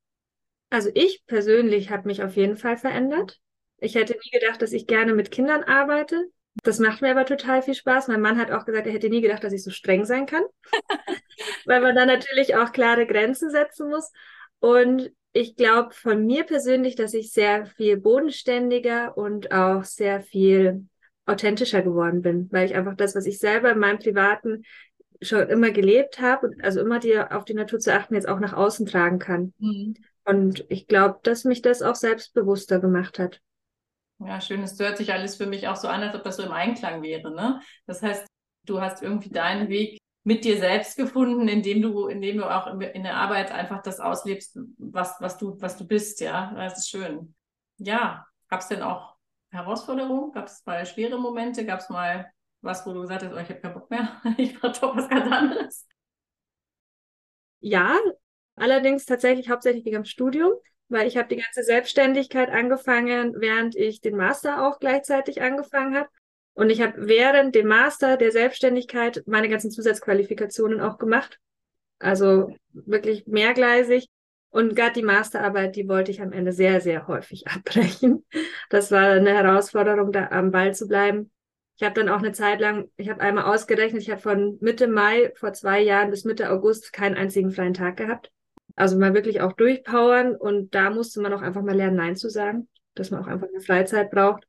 Also 0.70 0.90
ich 0.94 1.24
persönlich 1.28 1.92
habe 1.92 2.08
mich 2.08 2.24
auf 2.24 2.36
jeden 2.36 2.58
Fall 2.58 2.78
verändert. 2.78 3.40
Ich 3.78 3.96
hätte 3.96 4.14
nie 4.14 4.40
gedacht, 4.40 4.62
dass 4.62 4.74
ich 4.74 4.88
gerne 4.88 5.14
mit 5.14 5.32
Kindern 5.32 5.64
arbeite. 5.64 6.26
Das 6.64 6.80
macht 6.80 7.02
mir 7.02 7.12
aber 7.12 7.26
total 7.26 7.62
viel 7.62 7.76
Spaß. 7.76 8.08
Mein 8.08 8.22
Mann 8.22 8.38
hat 8.38 8.52
auch 8.52 8.66
gesagt, 8.66 8.88
er 8.88 8.94
hätte 8.94 9.10
nie 9.10 9.22
gedacht, 9.22 9.44
dass 9.44 9.54
ich 9.54 9.64
so 9.64 9.72
streng 9.72 10.06
sein 10.06 10.26
kann, 10.26 10.44
weil 11.66 11.82
man 11.82 11.96
da 11.96 12.06
natürlich 12.06 12.56
auch 12.56 12.72
klare 12.72 13.06
Grenzen 13.06 13.50
setzen 13.50 13.90
muss. 13.90 14.12
Und 14.60 15.12
ich 15.34 15.56
glaube 15.56 15.94
von 15.94 16.26
mir 16.26 16.46
persönlich, 16.46 16.96
dass 16.96 17.14
ich 17.14 17.32
sehr 17.34 17.66
viel 17.66 17.98
bodenständiger 17.98 19.18
und 19.18 19.52
auch 19.52 19.84
sehr 19.84 20.22
viel 20.22 20.86
authentischer 21.26 21.82
geworden 21.82 22.22
bin, 22.22 22.48
weil 22.52 22.66
ich 22.66 22.76
einfach 22.76 22.96
das, 22.96 23.16
was 23.16 23.26
ich 23.26 23.40
selber 23.40 23.72
in 23.72 23.80
meinem 23.80 24.00
Privaten 24.00 24.64
schon 25.22 25.48
immer 25.50 25.72
gelebt 25.72 26.22
habe, 26.22 26.52
also 26.62 26.80
immer 26.80 27.00
die, 27.00 27.18
auf 27.18 27.46
die 27.46 27.54
Natur 27.54 27.80
zu 27.80 27.94
achten, 27.94 28.16
jetzt 28.16 28.28
auch 28.28 28.40
nach 28.40 28.54
außen 28.54 28.86
tragen 28.86 29.20
kann. 29.20 29.54
Mhm. 29.60 29.96
Und 30.24 30.66
ich 30.70 30.88
glaube, 30.88 31.20
dass 31.24 31.44
mich 31.44 31.62
das 31.62 31.82
auch 31.82 31.96
selbstbewusster 31.96 32.80
gemacht 32.80 33.20
hat. 33.20 33.42
Ja, 34.20 34.40
schön. 34.40 34.64
Es 34.64 34.80
hört 34.80 34.98
sich 34.98 35.12
alles 35.12 35.36
für 35.36 35.46
mich 35.46 35.68
auch 35.68 35.76
so 35.76 35.88
an, 35.88 36.02
als 36.02 36.16
ob 36.16 36.24
das 36.24 36.38
so 36.38 36.44
im 36.44 36.52
Einklang 36.52 37.02
wäre. 37.02 37.32
Ne? 37.34 37.60
Das 37.86 38.02
heißt, 38.02 38.26
du 38.64 38.82
hast 38.82 39.04
irgendwie 39.04 39.30
deinen 39.30 39.68
Weg 39.70 40.00
mit 40.24 40.44
dir 40.46 40.58
selbst 40.58 40.98
gefunden, 40.98 41.48
indem 41.48 41.82
du, 41.82 42.08
indem 42.08 42.38
du 42.38 42.46
auch 42.50 42.68
in 42.80 43.04
der 43.04 43.16
Arbeit 43.18 43.52
einfach 43.52 43.82
das 43.84 44.00
auslebst, 44.00 44.58
was, 44.78 45.16
was 45.20 45.38
du, 45.38 45.60
was 45.62 45.78
du 45.78 45.86
bist, 45.86 46.22
ja. 46.22 46.54
Das 46.56 46.78
ist 46.80 46.90
schön. 46.90 47.36
Ja, 47.78 48.26
gab 48.50 48.62
es 48.62 48.68
denn 48.70 48.82
auch 48.82 49.16
Herausforderungen? 49.52 50.32
Gab 50.32 50.48
es 50.48 50.66
mal 50.66 50.86
schwere 50.86 51.20
Momente? 51.20 51.66
Gab 51.66 51.80
es 51.82 51.90
mal 51.90 52.32
was, 52.62 52.86
wo 52.88 52.94
du 52.94 53.02
gesagt 53.02 53.24
hast, 53.24 53.34
oh, 53.34 53.38
ich 53.38 53.50
habe 53.50 53.60
keinen 53.60 53.74
Bock 53.76 53.92
mehr, 53.92 54.22
ich 54.38 54.54
mache 54.62 54.80
doch 54.82 54.96
was 54.96 55.08
ganz 55.10 55.32
anderes? 55.32 55.86
Ja, 57.60 57.98
allerdings 58.56 59.06
tatsächlich 59.06 59.50
hauptsächlich 59.50 59.86
wegen 59.86 59.96
dem 59.96 60.06
Studium 60.06 60.54
weil 60.90 61.08
ich 61.08 61.18
habe 61.18 61.28
die 61.28 61.42
ganze 61.42 61.64
Selbstständigkeit 61.64 62.50
angefangen, 62.50 63.36
während 63.38 63.76
ich 63.76 64.02
den 64.02 64.16
Master 64.16 64.68
auch 64.68 64.80
gleichzeitig 64.80 65.42
angefangen 65.42 65.96
habe. 65.96 66.10
Und 66.54 66.70
ich 66.70 66.82
habe 66.82 67.08
während 67.08 67.54
dem 67.56 67.68
Master 67.68 68.18
der 68.18 68.32
Selbstständigkeit 68.32 69.24
meine 69.26 69.50
ganzen 69.50 69.72
Zusatzqualifikationen 69.72 70.80
auch 70.80 70.98
gemacht. 70.98 71.40
Also 72.00 72.56
wirklich 72.72 73.28
mehrgleisig. 73.28 74.08
Und 74.50 74.74
gerade 74.76 74.94
die 74.94 75.04
Masterarbeit, 75.04 75.76
die 75.76 75.90
wollte 75.90 76.12
ich 76.12 76.22
am 76.22 76.32
Ende 76.32 76.54
sehr, 76.54 76.80
sehr 76.80 77.08
häufig 77.08 77.48
abbrechen. 77.54 78.26
Das 78.70 78.92
war 78.92 79.10
eine 79.10 79.34
Herausforderung, 79.34 80.12
da 80.12 80.30
am 80.30 80.52
Ball 80.52 80.74
zu 80.74 80.88
bleiben. 80.88 81.32
Ich 81.78 81.84
habe 81.84 81.94
dann 81.94 82.08
auch 82.08 82.20
eine 82.20 82.32
Zeit 82.32 82.62
lang, 82.62 82.90
ich 82.96 83.10
habe 83.10 83.20
einmal 83.20 83.54
ausgerechnet, 83.54 84.02
ich 84.02 84.10
habe 84.10 84.22
von 84.22 84.58
Mitte 84.62 84.88
Mai 84.88 85.34
vor 85.36 85.52
zwei 85.52 85.82
Jahren 85.82 86.10
bis 86.10 86.24
Mitte 86.24 86.50
August 86.50 86.94
keinen 86.94 87.16
einzigen 87.16 87.52
freien 87.52 87.74
Tag 87.74 87.98
gehabt. 87.98 88.32
Also 88.76 88.98
mal 88.98 89.14
wirklich 89.14 89.42
auch 89.42 89.54
durchpowern 89.54 90.36
und 90.36 90.76
da 90.76 90.90
musste 90.90 91.22
man 91.22 91.34
auch 91.34 91.42
einfach 91.42 91.62
mal 91.62 91.76
lernen, 91.76 91.96
Nein 91.96 92.16
zu 92.16 92.30
sagen, 92.30 92.68
dass 92.94 93.12
man 93.12 93.24
auch 93.24 93.28
einfach 93.28 93.48
eine 93.48 93.62
Freizeit 93.62 94.12
braucht. 94.12 94.46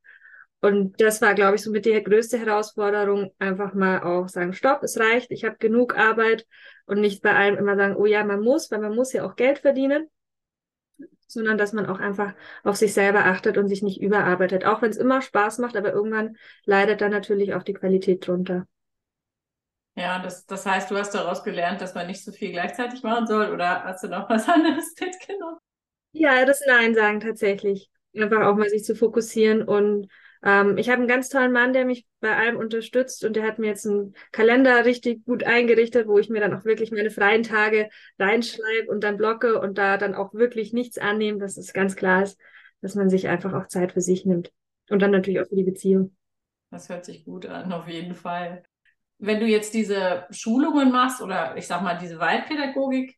Und 0.61 1.00
das 1.00 1.21
war, 1.23 1.35
glaube 1.35 1.56
ich, 1.56 1.62
so 1.62 1.71
mit 1.71 1.85
die 1.85 2.02
größte 2.02 2.38
Herausforderung, 2.38 3.30
einfach 3.38 3.75
mal 3.75 4.02
auch 4.02 4.28
sagen, 4.28 4.52
stopp, 4.52 4.83
es 4.83 4.99
reicht, 4.99 5.30
ich 5.30 5.45
habe 5.45 5.56
genug 5.59 5.97
Arbeit 5.97 6.47
und 6.87 7.00
nicht 7.00 7.23
bei 7.23 7.35
allem 7.35 7.56
immer 7.56 7.76
sagen, 7.76 7.97
oh 7.97 8.06
ja, 8.06 8.25
man 8.25 8.40
muss, 8.40 8.71
weil 8.71 8.80
man 8.80 8.95
muss 8.95 9.12
ja 9.12 9.25
auch 9.25 9.37
Geld 9.37 9.59
verdienen, 9.61 10.09
sondern 11.28 11.59
dass 11.59 11.73
man 11.73 11.87
auch 11.87 12.00
einfach 12.00 12.35
auf 12.64 12.76
sich 12.76 12.95
selber 12.95 13.26
achtet 13.26 13.59
und 13.59 13.68
sich 13.68 13.83
nicht 13.83 14.00
überarbeitet, 14.00 14.64
auch 14.64 14.83
wenn 14.83 14.90
es 14.90 14.97
immer 14.97 15.21
Spaß 15.23 15.59
macht, 15.59 15.76
aber 15.76 15.92
irgendwann 15.92 16.37
leidet 16.64 17.00
dann 17.00 17.11
natürlich 17.11 17.54
auch 17.54 17.62
die 17.62 17.75
Qualität 17.75 18.26
drunter. 18.26 18.66
Ja, 19.97 20.19
das, 20.19 20.45
das 20.47 20.67
heißt, 20.67 20.91
du 20.91 20.97
hast 20.97 21.15
daraus 21.15 21.43
gelernt, 21.43 21.81
dass 21.81 21.95
man 21.95 22.07
nicht 22.07 22.23
so 22.23 22.31
viel 22.31 22.53
gleichzeitig 22.53 23.03
machen 23.03 23.26
soll 23.26 23.50
oder 23.50 23.83
hast 23.85 24.05
du 24.05 24.09
noch 24.09 24.29
was 24.31 24.49
anderes 24.49 24.95
mitgenommen? 25.00 25.59
Ja, 26.12 26.45
das 26.45 26.61
Nein 26.67 26.95
sagen 26.95 27.21
tatsächlich. 27.21 27.91
Einfach 28.15 28.47
auch 28.47 28.57
mal 28.57 28.69
sich 28.69 28.85
zu 28.85 28.95
fokussieren 28.95 29.62
und 29.62 30.09
ähm, 30.43 30.79
ich 30.79 30.88
habe 30.88 30.99
einen 31.00 31.09
ganz 31.09 31.29
tollen 31.29 31.53
Mann, 31.53 31.73
der 31.75 31.85
mich 31.85 32.07
bei 32.21 32.35
allem 32.35 32.57
unterstützt 32.57 33.25
und 33.25 33.37
der 33.37 33.45
hat 33.45 33.59
mir 33.59 33.67
jetzt 33.69 33.87
einen 33.87 34.15
Kalender 34.33 34.85
richtig 34.87 35.25
gut 35.25 35.45
eingerichtet, 35.45 36.07
wo 36.09 36.19
ich 36.19 36.31
mir 36.31 36.41
dann 36.41 36.55
auch 36.55 36.65
wirklich 36.65 36.91
meine 36.91 37.11
freien 37.11 37.43
Tage 37.43 37.88
reinschreibe 38.19 38.91
und 38.91 39.03
dann 39.05 39.19
blocke 39.19 39.61
und 39.61 39.76
da 39.76 39.99
dann 39.99 40.15
auch 40.15 40.33
wirklich 40.33 40.73
nichts 40.73 40.97
annehme, 40.99 41.38
dass 41.38 41.57
es 41.59 41.73
ganz 41.75 41.97
klar 41.97 42.23
ist, 42.23 42.38
dass 42.81 42.95
man 42.95 43.11
sich 43.11 43.29
einfach 43.29 43.53
auch 43.53 43.67
Zeit 43.67 43.93
für 43.93 44.00
sich 44.00 44.25
nimmt. 44.25 44.53
Und 44.88 45.03
dann 45.03 45.11
natürlich 45.11 45.41
auch 45.41 45.49
für 45.49 45.57
die 45.57 45.65
Beziehung. 45.65 46.17
Das 46.71 46.88
hört 46.88 47.05
sich 47.05 47.25
gut 47.25 47.47
an, 47.47 47.73
auf 47.73 47.88
jeden 47.88 48.15
Fall. 48.15 48.62
Wenn 49.19 49.41
du 49.41 49.47
jetzt 49.47 49.75
diese 49.75 50.27
Schulungen 50.31 50.93
machst 50.93 51.23
oder 51.23 51.57
ich 51.57 51.67
sag 51.67 51.83
mal 51.83 51.99
diese 51.99 52.19
Waldpädagogik, 52.19 53.17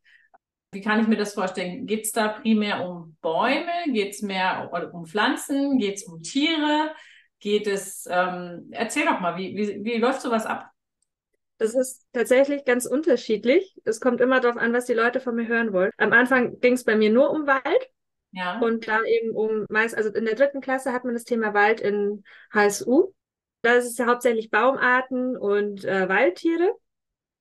wie 0.72 0.80
kann 0.80 1.00
ich 1.00 1.08
mir 1.08 1.16
das 1.16 1.34
vorstellen? 1.34 1.86
Geht 1.86 2.04
es 2.04 2.12
da 2.12 2.28
primär 2.28 2.86
um 2.86 3.16
Bäume? 3.20 3.72
Geht 3.86 4.14
es 4.14 4.22
mehr 4.22 4.70
um 4.92 5.06
Pflanzen? 5.06 5.78
Geht 5.78 5.96
es 5.96 6.04
um 6.04 6.22
Tiere? 6.22 6.94
Geht 7.40 7.66
es, 7.66 8.06
ähm, 8.10 8.68
erzähl 8.72 9.06
doch 9.06 9.20
mal, 9.20 9.36
wie, 9.36 9.56
wie, 9.56 9.84
wie 9.84 9.98
läuft 9.98 10.20
sowas 10.20 10.44
ab? 10.44 10.70
Das 11.56 11.74
ist 11.74 12.06
tatsächlich 12.12 12.64
ganz 12.64 12.86
unterschiedlich. 12.86 13.76
Es 13.84 14.00
kommt 14.00 14.20
immer 14.20 14.40
darauf 14.40 14.56
an, 14.56 14.72
was 14.72 14.84
die 14.84 14.94
Leute 14.94 15.20
von 15.20 15.34
mir 15.34 15.48
hören 15.48 15.72
wollen. 15.72 15.90
Am 15.96 16.12
Anfang 16.12 16.60
ging 16.60 16.74
es 16.74 16.84
bei 16.84 16.96
mir 16.96 17.10
nur 17.10 17.30
um 17.30 17.46
Wald. 17.46 17.90
Ja. 18.32 18.60
Und 18.60 18.86
da 18.86 19.02
eben 19.02 19.30
um 19.34 19.64
meist, 19.68 19.96
also 19.96 20.10
in 20.10 20.26
der 20.26 20.34
dritten 20.34 20.60
Klasse 20.60 20.92
hat 20.92 21.04
man 21.04 21.14
das 21.14 21.24
Thema 21.24 21.54
Wald 21.54 21.80
in 21.80 22.22
HSU. 22.52 23.12
Da 23.62 23.74
ist 23.74 23.98
ja 23.98 24.06
hauptsächlich 24.06 24.50
Baumarten 24.50 25.36
und 25.36 25.84
äh, 25.84 26.08
Waldtiere. 26.08 26.74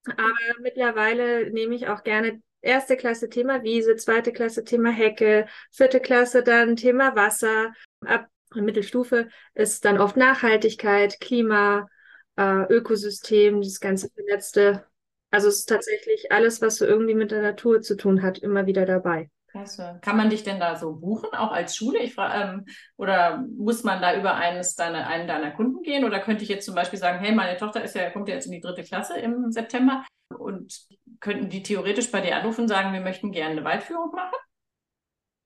Aber 0.05 0.61
mittlerweile 0.61 1.51
nehme 1.51 1.75
ich 1.75 1.87
auch 1.87 2.03
gerne 2.03 2.41
erste 2.61 2.97
Klasse 2.97 3.29
Thema 3.29 3.63
Wiese, 3.63 3.95
zweite 3.95 4.31
Klasse 4.31 4.63
Thema 4.63 4.89
Hecke, 4.89 5.47
vierte 5.71 5.99
Klasse 5.99 6.43
dann 6.43 6.75
Thema 6.75 7.15
Wasser. 7.15 7.73
Ab 8.05 8.27
Mittelstufe 8.55 9.27
ist 9.53 9.85
dann 9.85 9.99
oft 9.99 10.17
Nachhaltigkeit, 10.17 11.19
Klima, 11.19 11.87
äh, 12.37 12.63
Ökosystem, 12.73 13.61
das 13.61 13.79
ganze 13.79 14.09
Vernetzte. 14.09 14.85
Also 15.31 15.49
es 15.49 15.59
ist 15.59 15.69
tatsächlich 15.69 16.31
alles, 16.31 16.61
was 16.61 16.77
so 16.77 16.85
irgendwie 16.85 17.15
mit 17.15 17.31
der 17.31 17.41
Natur 17.41 17.81
zu 17.81 17.97
tun 17.97 18.21
hat, 18.21 18.39
immer 18.39 18.65
wieder 18.65 18.85
dabei. 18.85 19.29
Klasse. 19.57 19.99
Kann 20.01 20.17
man 20.17 20.29
dich 20.29 20.43
denn 20.43 20.59
da 20.59 20.75
so 20.75 20.93
buchen, 20.93 21.29
auch 21.33 21.51
als 21.51 21.75
Schule? 21.75 21.99
Ich 21.99 22.15
frage, 22.15 22.33
ähm, 22.41 22.65
oder 22.97 23.45
muss 23.57 23.83
man 23.83 24.01
da 24.01 24.15
über 24.17 24.35
eines 24.35 24.75
deiner, 24.75 25.07
einen 25.07 25.27
deiner 25.27 25.51
Kunden 25.51 25.83
gehen? 25.83 26.05
Oder 26.05 26.19
könnte 26.19 26.43
ich 26.43 26.49
jetzt 26.49 26.65
zum 26.65 26.75
Beispiel 26.75 26.99
sagen, 26.99 27.19
hey, 27.19 27.33
meine 27.33 27.57
Tochter 27.57 27.83
ist 27.83 27.95
ja, 27.95 28.09
kommt 28.09 28.29
ja 28.29 28.35
jetzt 28.35 28.45
in 28.45 28.51
die 28.51 28.61
dritte 28.61 28.83
Klasse 28.83 29.17
im 29.17 29.51
September 29.51 30.05
und 30.37 30.79
könnten 31.19 31.49
die 31.49 31.63
theoretisch 31.63 32.11
bei 32.11 32.21
dir 32.21 32.35
anrufen 32.35 32.61
und 32.61 32.67
sagen, 32.67 32.93
wir 32.93 33.01
möchten 33.01 33.31
gerne 33.31 33.51
eine 33.51 33.63
Waldführung 33.63 34.11
machen? 34.11 34.35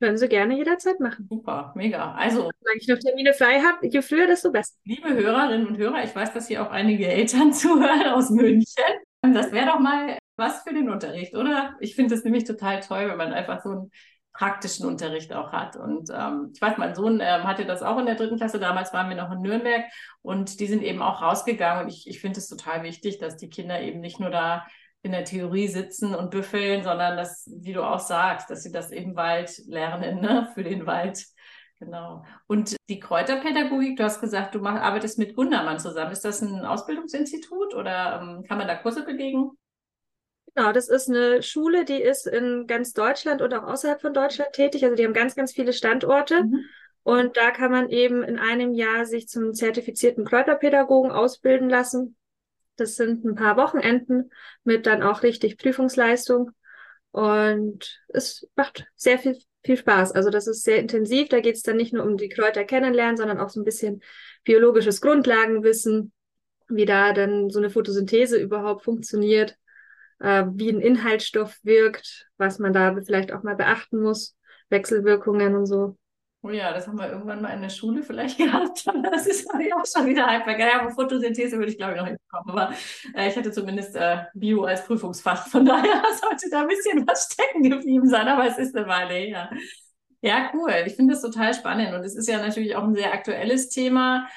Können 0.01 0.17
Sie 0.17 0.27
gerne 0.27 0.55
jederzeit 0.55 0.99
machen. 0.99 1.27
Super, 1.29 1.73
mega. 1.75 2.13
Also, 2.13 2.49
solange 2.59 2.79
ich 2.79 2.87
noch 2.87 2.97
Termine 2.97 3.35
frei 3.35 3.61
habe, 3.61 3.85
je 3.85 4.01
früher, 4.01 4.25
desto 4.25 4.51
besser. 4.51 4.73
Liebe 4.83 5.13
Hörerinnen 5.13 5.67
und 5.67 5.77
Hörer, 5.77 6.03
ich 6.03 6.15
weiß, 6.15 6.33
dass 6.33 6.47
hier 6.47 6.65
auch 6.65 6.71
einige 6.71 7.07
Eltern 7.07 7.53
zuhören 7.53 8.07
aus 8.07 8.31
München. 8.31 8.83
Das 9.21 9.51
wäre 9.51 9.67
doch 9.67 9.79
mal 9.79 10.17
was 10.41 10.63
für 10.63 10.73
den 10.73 10.89
Unterricht, 10.89 11.35
oder? 11.35 11.75
Ich 11.79 11.95
finde 11.95 12.15
es 12.15 12.23
nämlich 12.23 12.43
total 12.43 12.81
toll, 12.81 13.07
wenn 13.07 13.17
man 13.17 13.31
einfach 13.31 13.63
so 13.63 13.69
einen 13.69 13.91
praktischen 14.33 14.85
Unterricht 14.85 15.33
auch 15.33 15.51
hat. 15.51 15.75
Und 15.75 16.09
ähm, 16.13 16.51
ich 16.53 16.61
weiß, 16.61 16.77
mein 16.77 16.95
Sohn 16.95 17.19
ähm, 17.21 17.43
hatte 17.43 17.65
das 17.65 17.83
auch 17.83 17.97
in 17.99 18.05
der 18.05 18.15
dritten 18.15 18.37
Klasse. 18.37 18.59
Damals 18.59 18.93
waren 18.93 19.09
wir 19.09 19.17
noch 19.17 19.31
in 19.31 19.41
Nürnberg 19.41 19.85
und 20.21 20.59
die 20.59 20.67
sind 20.67 20.83
eben 20.83 21.01
auch 21.01 21.21
rausgegangen. 21.21 21.83
Und 21.83 21.89
ich, 21.89 22.07
ich 22.07 22.19
finde 22.19 22.39
es 22.39 22.47
total 22.47 22.83
wichtig, 22.83 23.19
dass 23.19 23.37
die 23.37 23.49
Kinder 23.49 23.81
eben 23.81 23.99
nicht 23.99 24.19
nur 24.19 24.29
da 24.29 24.65
in 25.03 25.11
der 25.11 25.25
Theorie 25.25 25.67
sitzen 25.67 26.13
und 26.13 26.31
büffeln, 26.31 26.83
sondern 26.83 27.17
dass, 27.17 27.49
wie 27.51 27.73
du 27.73 27.83
auch 27.83 27.99
sagst, 27.99 28.49
dass 28.49 28.63
sie 28.63 28.71
das 28.71 28.91
eben 28.91 29.15
Wald 29.15 29.61
lernen, 29.67 30.21
ne? 30.21 30.49
für 30.53 30.63
den 30.63 30.85
Wald. 30.85 31.25
Genau. 31.79 32.23
Und 32.45 32.75
die 32.89 32.99
Kräuterpädagogik, 32.99 33.97
du 33.97 34.03
hast 34.03 34.21
gesagt, 34.21 34.53
du 34.53 34.59
mach, 34.59 34.75
arbeitest 34.75 35.17
mit 35.17 35.35
Gundermann 35.35 35.79
zusammen. 35.79 36.11
Ist 36.11 36.23
das 36.23 36.41
ein 36.41 36.63
Ausbildungsinstitut 36.63 37.73
oder 37.73 38.21
ähm, 38.21 38.43
kann 38.47 38.59
man 38.59 38.67
da 38.67 38.75
Kurse 38.75 39.03
belegen? 39.03 39.51
Genau, 40.53 40.73
das 40.73 40.89
ist 40.89 41.09
eine 41.09 41.41
Schule, 41.43 41.85
die 41.85 42.01
ist 42.01 42.27
in 42.27 42.67
ganz 42.67 42.93
Deutschland 42.93 43.41
und 43.41 43.53
auch 43.53 43.63
außerhalb 43.63 44.01
von 44.01 44.13
Deutschland 44.13 44.51
tätig. 44.51 44.83
Also 44.83 44.95
die 44.95 45.05
haben 45.05 45.13
ganz, 45.13 45.35
ganz 45.35 45.53
viele 45.53 45.71
Standorte. 45.71 46.43
Mhm. 46.43 46.65
Und 47.03 47.37
da 47.37 47.51
kann 47.51 47.71
man 47.71 47.89
eben 47.89 48.21
in 48.21 48.37
einem 48.37 48.73
Jahr 48.73 49.05
sich 49.05 49.27
zum 49.27 49.53
zertifizierten 49.53 50.25
Kräuterpädagogen 50.25 51.11
ausbilden 51.11 51.69
lassen. 51.69 52.17
Das 52.75 52.95
sind 52.95 53.23
ein 53.23 53.35
paar 53.35 53.57
Wochenenden 53.57 54.29
mit 54.63 54.85
dann 54.85 55.01
auch 55.01 55.23
richtig 55.23 55.57
Prüfungsleistung. 55.57 56.51
Und 57.11 58.01
es 58.09 58.47
macht 58.55 58.85
sehr 58.95 59.19
viel, 59.19 59.37
viel 59.63 59.77
Spaß. 59.77 60.11
Also 60.11 60.29
das 60.29 60.47
ist 60.47 60.63
sehr 60.63 60.77
intensiv. 60.79 61.29
Da 61.29 61.39
geht 61.39 61.55
es 61.55 61.63
dann 61.63 61.77
nicht 61.77 61.93
nur 61.93 62.03
um 62.03 62.17
die 62.17 62.29
Kräuter 62.29 62.65
kennenlernen, 62.65 63.17
sondern 63.17 63.39
auch 63.39 63.49
so 63.49 63.61
ein 63.61 63.65
bisschen 63.65 64.01
biologisches 64.43 64.99
Grundlagenwissen, 65.01 66.11
wie 66.67 66.85
da 66.85 67.13
dann 67.13 67.49
so 67.49 67.59
eine 67.59 67.69
Photosynthese 67.69 68.37
überhaupt 68.37 68.83
funktioniert 68.83 69.57
äh, 70.21 70.45
wie 70.53 70.69
ein 70.69 70.79
Inhaltsstoff 70.79 71.57
wirkt, 71.63 72.27
was 72.37 72.59
man 72.59 72.73
da 72.73 72.95
vielleicht 73.03 73.31
auch 73.31 73.43
mal 73.43 73.55
beachten 73.55 74.01
muss, 74.01 74.37
Wechselwirkungen 74.69 75.55
und 75.55 75.65
so. 75.65 75.97
Oh 76.43 76.49
ja, 76.49 76.73
das 76.73 76.87
haben 76.87 76.97
wir 76.97 77.11
irgendwann 77.11 77.41
mal 77.41 77.49
in 77.49 77.61
der 77.61 77.69
Schule 77.69 78.01
vielleicht 78.01 78.37
gehabt, 78.39 78.85
das 79.03 79.27
ist 79.27 79.47
ja 79.53 79.75
auch 79.75 79.85
schon 79.85 80.07
wieder 80.07 80.25
halb 80.25 80.43
vergessen. 80.43 80.71
Ja, 80.85 80.89
Photosynthese 80.89 81.57
würde 81.57 81.71
ich 81.71 81.77
glaube 81.77 81.93
ich 81.93 81.99
noch 81.99 82.07
hinbekommen, 82.07 82.49
aber 82.49 82.73
äh, 83.15 83.29
ich 83.29 83.35
hatte 83.35 83.51
zumindest 83.51 83.95
äh, 83.95 84.23
Bio 84.33 84.63
als 84.63 84.85
Prüfungsfach, 84.85 85.47
von 85.47 85.65
daher 85.65 86.03
sollte 86.21 86.49
da 86.49 86.61
ein 86.61 86.67
bisschen 86.67 87.05
was 87.07 87.29
stecken 87.31 87.63
geblieben 87.69 88.07
sein, 88.07 88.27
aber 88.27 88.47
es 88.47 88.57
ist 88.57 88.75
eine 88.75 88.87
Weile 88.87 89.13
her. 89.13 89.51
Ja, 90.23 90.51
cool. 90.53 90.71
Ich 90.85 90.95
finde 90.95 91.13
das 91.13 91.21
total 91.23 91.53
spannend 91.53 91.93
und 91.93 92.03
es 92.03 92.15
ist 92.15 92.27
ja 92.27 92.37
natürlich 92.39 92.75
auch 92.75 92.83
ein 92.83 92.93
sehr 92.93 93.11
aktuelles 93.11 93.69
Thema. 93.69 94.27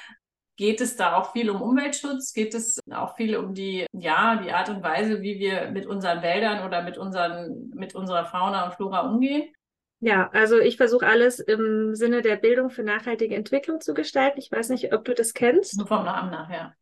Geht 0.57 0.79
es 0.79 0.95
da 0.95 1.15
auch 1.15 1.33
viel 1.33 1.49
um 1.49 1.61
Umweltschutz? 1.61 2.33
Geht 2.33 2.53
es 2.53 2.79
auch 2.91 3.15
viel 3.17 3.35
um 3.35 3.53
die, 3.53 3.85
ja, 3.91 4.41
die 4.41 4.51
Art 4.51 4.69
und 4.69 4.83
Weise, 4.83 5.21
wie 5.21 5.39
wir 5.39 5.71
mit 5.71 5.85
unseren 5.85 6.21
Wäldern 6.21 6.65
oder 6.65 6.81
mit 6.81 6.97
unseren, 6.97 7.71
mit 7.75 7.93
unserer 7.93 8.25
Fauna 8.25 8.65
und 8.65 8.73
Flora 8.73 9.01
umgehen? 9.01 9.51
Ja, 9.99 10.29
also 10.33 10.59
ich 10.59 10.77
versuche 10.77 11.07
alles 11.07 11.39
im 11.39 11.95
Sinne 11.95 12.21
der 12.21 12.35
Bildung 12.35 12.69
für 12.69 12.83
nachhaltige 12.83 13.35
Entwicklung 13.35 13.81
zu 13.81 13.93
gestalten. 13.93 14.39
Ich 14.39 14.51
weiß 14.51 14.69
nicht, 14.69 14.93
ob 14.93 15.03
du 15.03 15.13
das 15.13 15.33
kennst. 15.33 15.77
Nur 15.77 15.87
vom 15.87 16.05
Namen 16.05 16.31
nach, 16.31 16.49
ja. 16.49 16.73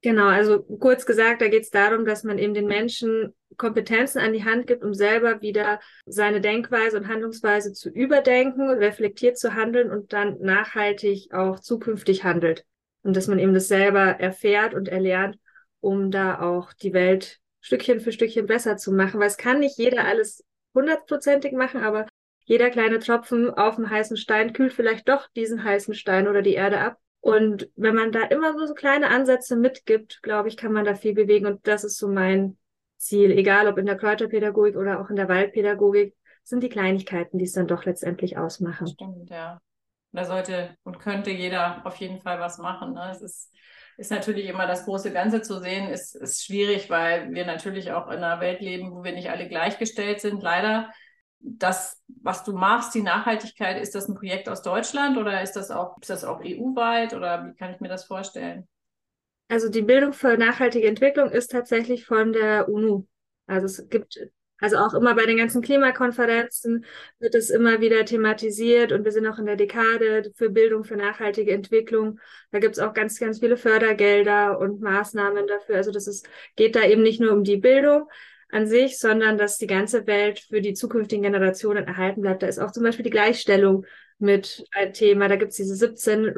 Genau, 0.00 0.26
also 0.26 0.62
kurz 0.62 1.06
gesagt, 1.06 1.42
da 1.42 1.48
geht 1.48 1.64
es 1.64 1.70
darum, 1.70 2.04
dass 2.04 2.22
man 2.22 2.38
eben 2.38 2.54
den 2.54 2.66
Menschen 2.66 3.34
Kompetenzen 3.56 4.20
an 4.20 4.32
die 4.32 4.44
Hand 4.44 4.68
gibt, 4.68 4.84
um 4.84 4.94
selber 4.94 5.40
wieder 5.40 5.80
seine 6.06 6.40
Denkweise 6.40 6.98
und 6.98 7.08
Handlungsweise 7.08 7.72
zu 7.72 7.90
überdenken, 7.90 8.70
reflektiert 8.70 9.38
zu 9.38 9.54
handeln 9.54 9.90
und 9.90 10.12
dann 10.12 10.38
nachhaltig 10.40 11.32
auch 11.32 11.58
zukünftig 11.58 12.22
handelt. 12.22 12.64
Und 13.02 13.16
dass 13.16 13.28
man 13.28 13.38
eben 13.38 13.54
das 13.54 13.68
selber 13.68 14.00
erfährt 14.00 14.74
und 14.74 14.88
erlernt, 14.88 15.38
um 15.80 16.10
da 16.10 16.40
auch 16.40 16.72
die 16.72 16.92
Welt 16.92 17.40
Stückchen 17.60 18.00
für 18.00 18.12
Stückchen 18.12 18.46
besser 18.46 18.76
zu 18.76 18.92
machen. 18.92 19.20
Weil 19.20 19.28
es 19.28 19.36
kann 19.36 19.60
nicht 19.60 19.78
jeder 19.78 20.04
alles 20.04 20.44
hundertprozentig 20.74 21.52
machen, 21.52 21.82
aber 21.82 22.06
jeder 22.44 22.70
kleine 22.70 22.98
Tropfen 22.98 23.50
auf 23.50 23.76
dem 23.76 23.90
heißen 23.90 24.16
Stein 24.16 24.52
kühlt 24.52 24.72
vielleicht 24.72 25.08
doch 25.08 25.28
diesen 25.36 25.62
heißen 25.62 25.94
Stein 25.94 26.28
oder 26.28 26.42
die 26.42 26.54
Erde 26.54 26.80
ab. 26.80 26.98
Und 27.20 27.68
wenn 27.76 27.94
man 27.94 28.12
da 28.12 28.22
immer 28.22 28.54
so, 28.66 28.74
kleine 28.74 29.08
Ansätze 29.08 29.56
mitgibt, 29.56 30.22
glaube 30.22 30.48
ich, 30.48 30.56
kann 30.56 30.72
man 30.72 30.84
da 30.84 30.94
viel 30.94 31.14
bewegen. 31.14 31.46
Und 31.46 31.66
das 31.66 31.84
ist 31.84 31.98
so 31.98 32.08
mein 32.08 32.56
Ziel, 32.96 33.32
egal 33.32 33.68
ob 33.68 33.78
in 33.78 33.86
der 33.86 33.96
Kräuterpädagogik 33.96 34.76
oder 34.76 35.00
auch 35.00 35.10
in 35.10 35.16
der 35.16 35.28
Waldpädagogik, 35.28 36.14
sind 36.42 36.62
die 36.62 36.68
Kleinigkeiten, 36.68 37.38
die 37.38 37.44
es 37.44 37.52
dann 37.52 37.66
doch 37.66 37.84
letztendlich 37.84 38.38
ausmachen. 38.38 38.86
Stimmt, 38.86 39.28
ja. 39.28 39.60
Da 40.12 40.24
sollte 40.24 40.76
und 40.84 40.98
könnte 40.98 41.30
jeder 41.30 41.84
auf 41.84 41.96
jeden 41.96 42.20
Fall 42.22 42.40
was 42.40 42.58
machen. 42.58 42.94
Ne? 42.94 43.10
Es 43.10 43.20
ist, 43.20 43.54
ist 43.98 44.10
natürlich 44.10 44.46
immer 44.46 44.66
das 44.66 44.84
große 44.84 45.12
Ganze 45.12 45.42
zu 45.42 45.60
sehen, 45.60 45.88
ist, 45.90 46.16
ist 46.16 46.44
schwierig, 46.44 46.88
weil 46.88 47.32
wir 47.32 47.44
natürlich 47.44 47.92
auch 47.92 48.08
in 48.08 48.18
einer 48.18 48.40
Welt 48.40 48.60
leben, 48.60 48.92
wo 48.92 49.04
wir 49.04 49.12
nicht 49.12 49.30
alle 49.30 49.48
gleichgestellt 49.48 50.20
sind. 50.20 50.42
Leider 50.42 50.90
das, 51.40 52.02
was 52.22 52.44
du 52.44 52.52
machst, 52.52 52.94
die 52.94 53.02
Nachhaltigkeit, 53.02 53.80
ist 53.80 53.94
das 53.94 54.08
ein 54.08 54.14
Projekt 54.14 54.48
aus 54.48 54.62
Deutschland 54.62 55.18
oder 55.18 55.42
ist 55.42 55.52
das 55.52 55.70
auch, 55.70 55.96
ist 56.00 56.10
das 56.10 56.24
auch 56.24 56.40
EU-weit 56.42 57.14
oder 57.14 57.46
wie 57.46 57.54
kann 57.54 57.72
ich 57.72 57.80
mir 57.80 57.88
das 57.88 58.04
vorstellen? 58.04 58.66
Also 59.48 59.70
die 59.70 59.82
Bildung 59.82 60.12
für 60.12 60.36
nachhaltige 60.36 60.88
Entwicklung 60.88 61.30
ist 61.30 61.50
tatsächlich 61.50 62.06
von 62.06 62.32
der 62.32 62.68
UNO. 62.68 63.06
Also 63.46 63.66
es 63.66 63.88
gibt 63.88 64.18
also 64.60 64.76
auch 64.76 64.94
immer 64.94 65.14
bei 65.14 65.24
den 65.24 65.36
ganzen 65.36 65.62
Klimakonferenzen 65.62 66.84
wird 67.20 67.34
es 67.34 67.50
immer 67.50 67.80
wieder 67.80 68.04
thematisiert 68.04 68.92
und 68.92 69.04
wir 69.04 69.12
sind 69.12 69.26
auch 69.26 69.38
in 69.38 69.46
der 69.46 69.56
Dekade 69.56 70.32
für 70.34 70.50
Bildung 70.50 70.84
für 70.84 70.96
nachhaltige 70.96 71.52
Entwicklung. 71.52 72.18
Da 72.50 72.58
gibt 72.58 72.76
es 72.76 72.82
auch 72.82 72.92
ganz, 72.92 73.18
ganz 73.20 73.38
viele 73.38 73.56
Fördergelder 73.56 74.58
und 74.58 74.80
Maßnahmen 74.80 75.46
dafür. 75.46 75.76
Also 75.76 75.92
das 75.92 76.08
ist, 76.08 76.28
geht 76.56 76.74
da 76.74 76.82
eben 76.82 77.02
nicht 77.02 77.20
nur 77.20 77.32
um 77.32 77.44
die 77.44 77.56
Bildung 77.56 78.08
an 78.50 78.66
sich, 78.66 78.98
sondern 78.98 79.38
dass 79.38 79.58
die 79.58 79.66
ganze 79.66 80.06
Welt 80.06 80.40
für 80.40 80.60
die 80.60 80.74
zukünftigen 80.74 81.22
Generationen 81.22 81.86
erhalten 81.86 82.22
bleibt. 82.22 82.42
Da 82.42 82.48
ist 82.48 82.58
auch 82.58 82.72
zum 82.72 82.82
Beispiel 82.82 83.04
die 83.04 83.10
Gleichstellung 83.10 83.86
mit 84.18 84.64
ein 84.72 84.92
Thema. 84.92 85.28
Da 85.28 85.36
gibt 85.36 85.52
es 85.52 85.58
diese 85.58 85.76
17 85.76 86.34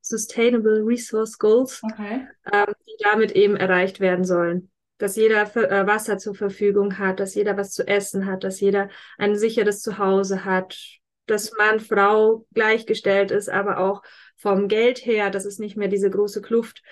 Sustainable 0.00 0.82
Resource 0.84 1.38
Goals, 1.38 1.80
okay. 1.84 2.26
ähm, 2.52 2.74
die 2.86 3.04
damit 3.04 3.32
eben 3.32 3.54
erreicht 3.54 4.00
werden 4.00 4.24
sollen 4.24 4.70
dass 4.98 5.16
jeder 5.16 5.42
äh, 5.56 5.86
Wasser 5.86 6.18
zur 6.18 6.34
Verfügung 6.34 6.98
hat, 6.98 7.20
dass 7.20 7.34
jeder 7.34 7.56
was 7.56 7.72
zu 7.72 7.86
essen 7.86 8.26
hat, 8.26 8.44
dass 8.44 8.60
jeder 8.60 8.88
ein 9.18 9.36
sicheres 9.36 9.82
Zuhause 9.82 10.44
hat, 10.44 10.78
dass 11.26 11.52
Mann, 11.58 11.80
Frau 11.80 12.46
gleichgestellt 12.54 13.30
ist, 13.30 13.48
aber 13.48 13.78
auch 13.78 14.02
vom 14.36 14.68
Geld 14.68 15.04
her, 15.04 15.30
dass 15.30 15.44
es 15.44 15.58
nicht 15.58 15.76
mehr 15.76 15.88
diese 15.88 16.10
große 16.10 16.40
Kluft 16.40 16.82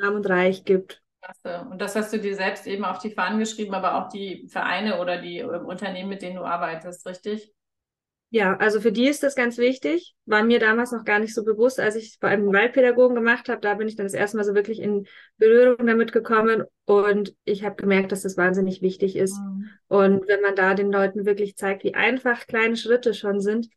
arm 0.00 0.16
und 0.16 0.28
reich 0.28 0.64
gibt. 0.64 1.02
Und 1.44 1.80
das 1.80 1.94
hast 1.96 2.12
du 2.12 2.18
dir 2.18 2.34
selbst 2.36 2.66
eben 2.66 2.84
auf 2.84 2.98
die 2.98 3.10
Fahnen 3.10 3.38
geschrieben, 3.38 3.74
aber 3.74 3.96
auch 3.96 4.08
die 4.08 4.46
Vereine 4.48 5.00
oder 5.00 5.20
die 5.20 5.38
äh, 5.38 5.44
Unternehmen, 5.44 6.08
mit 6.08 6.22
denen 6.22 6.36
du 6.36 6.42
arbeitest, 6.42 7.06
richtig? 7.06 7.52
Ja, 8.30 8.56
also 8.56 8.80
für 8.80 8.92
die 8.92 9.08
ist 9.08 9.22
das 9.22 9.34
ganz 9.34 9.56
wichtig. 9.56 10.14
War 10.26 10.42
mir 10.42 10.58
damals 10.58 10.92
noch 10.92 11.04
gar 11.04 11.18
nicht 11.18 11.34
so 11.34 11.44
bewusst, 11.44 11.80
als 11.80 11.96
ich 11.96 12.18
vor 12.20 12.28
allem 12.28 12.42
einen 12.42 12.52
Waldpädagogen 12.52 13.14
gemacht 13.14 13.48
habe. 13.48 13.60
Da 13.62 13.74
bin 13.74 13.88
ich 13.88 13.96
dann 13.96 14.04
das 14.04 14.12
erste 14.12 14.36
Mal 14.36 14.44
so 14.44 14.54
wirklich 14.54 14.80
in 14.80 15.06
Berührung 15.38 15.86
damit 15.86 16.12
gekommen 16.12 16.64
und 16.84 17.34
ich 17.44 17.64
habe 17.64 17.76
gemerkt, 17.76 18.12
dass 18.12 18.22
das 18.22 18.36
wahnsinnig 18.36 18.82
wichtig 18.82 19.16
ist. 19.16 19.38
Mhm. 19.38 19.70
Und 19.88 20.28
wenn 20.28 20.42
man 20.42 20.54
da 20.54 20.74
den 20.74 20.92
Leuten 20.92 21.24
wirklich 21.24 21.56
zeigt, 21.56 21.84
wie 21.84 21.94
einfach 21.94 22.46
kleine 22.46 22.76
Schritte 22.76 23.14
schon 23.14 23.40
sind, 23.40 23.68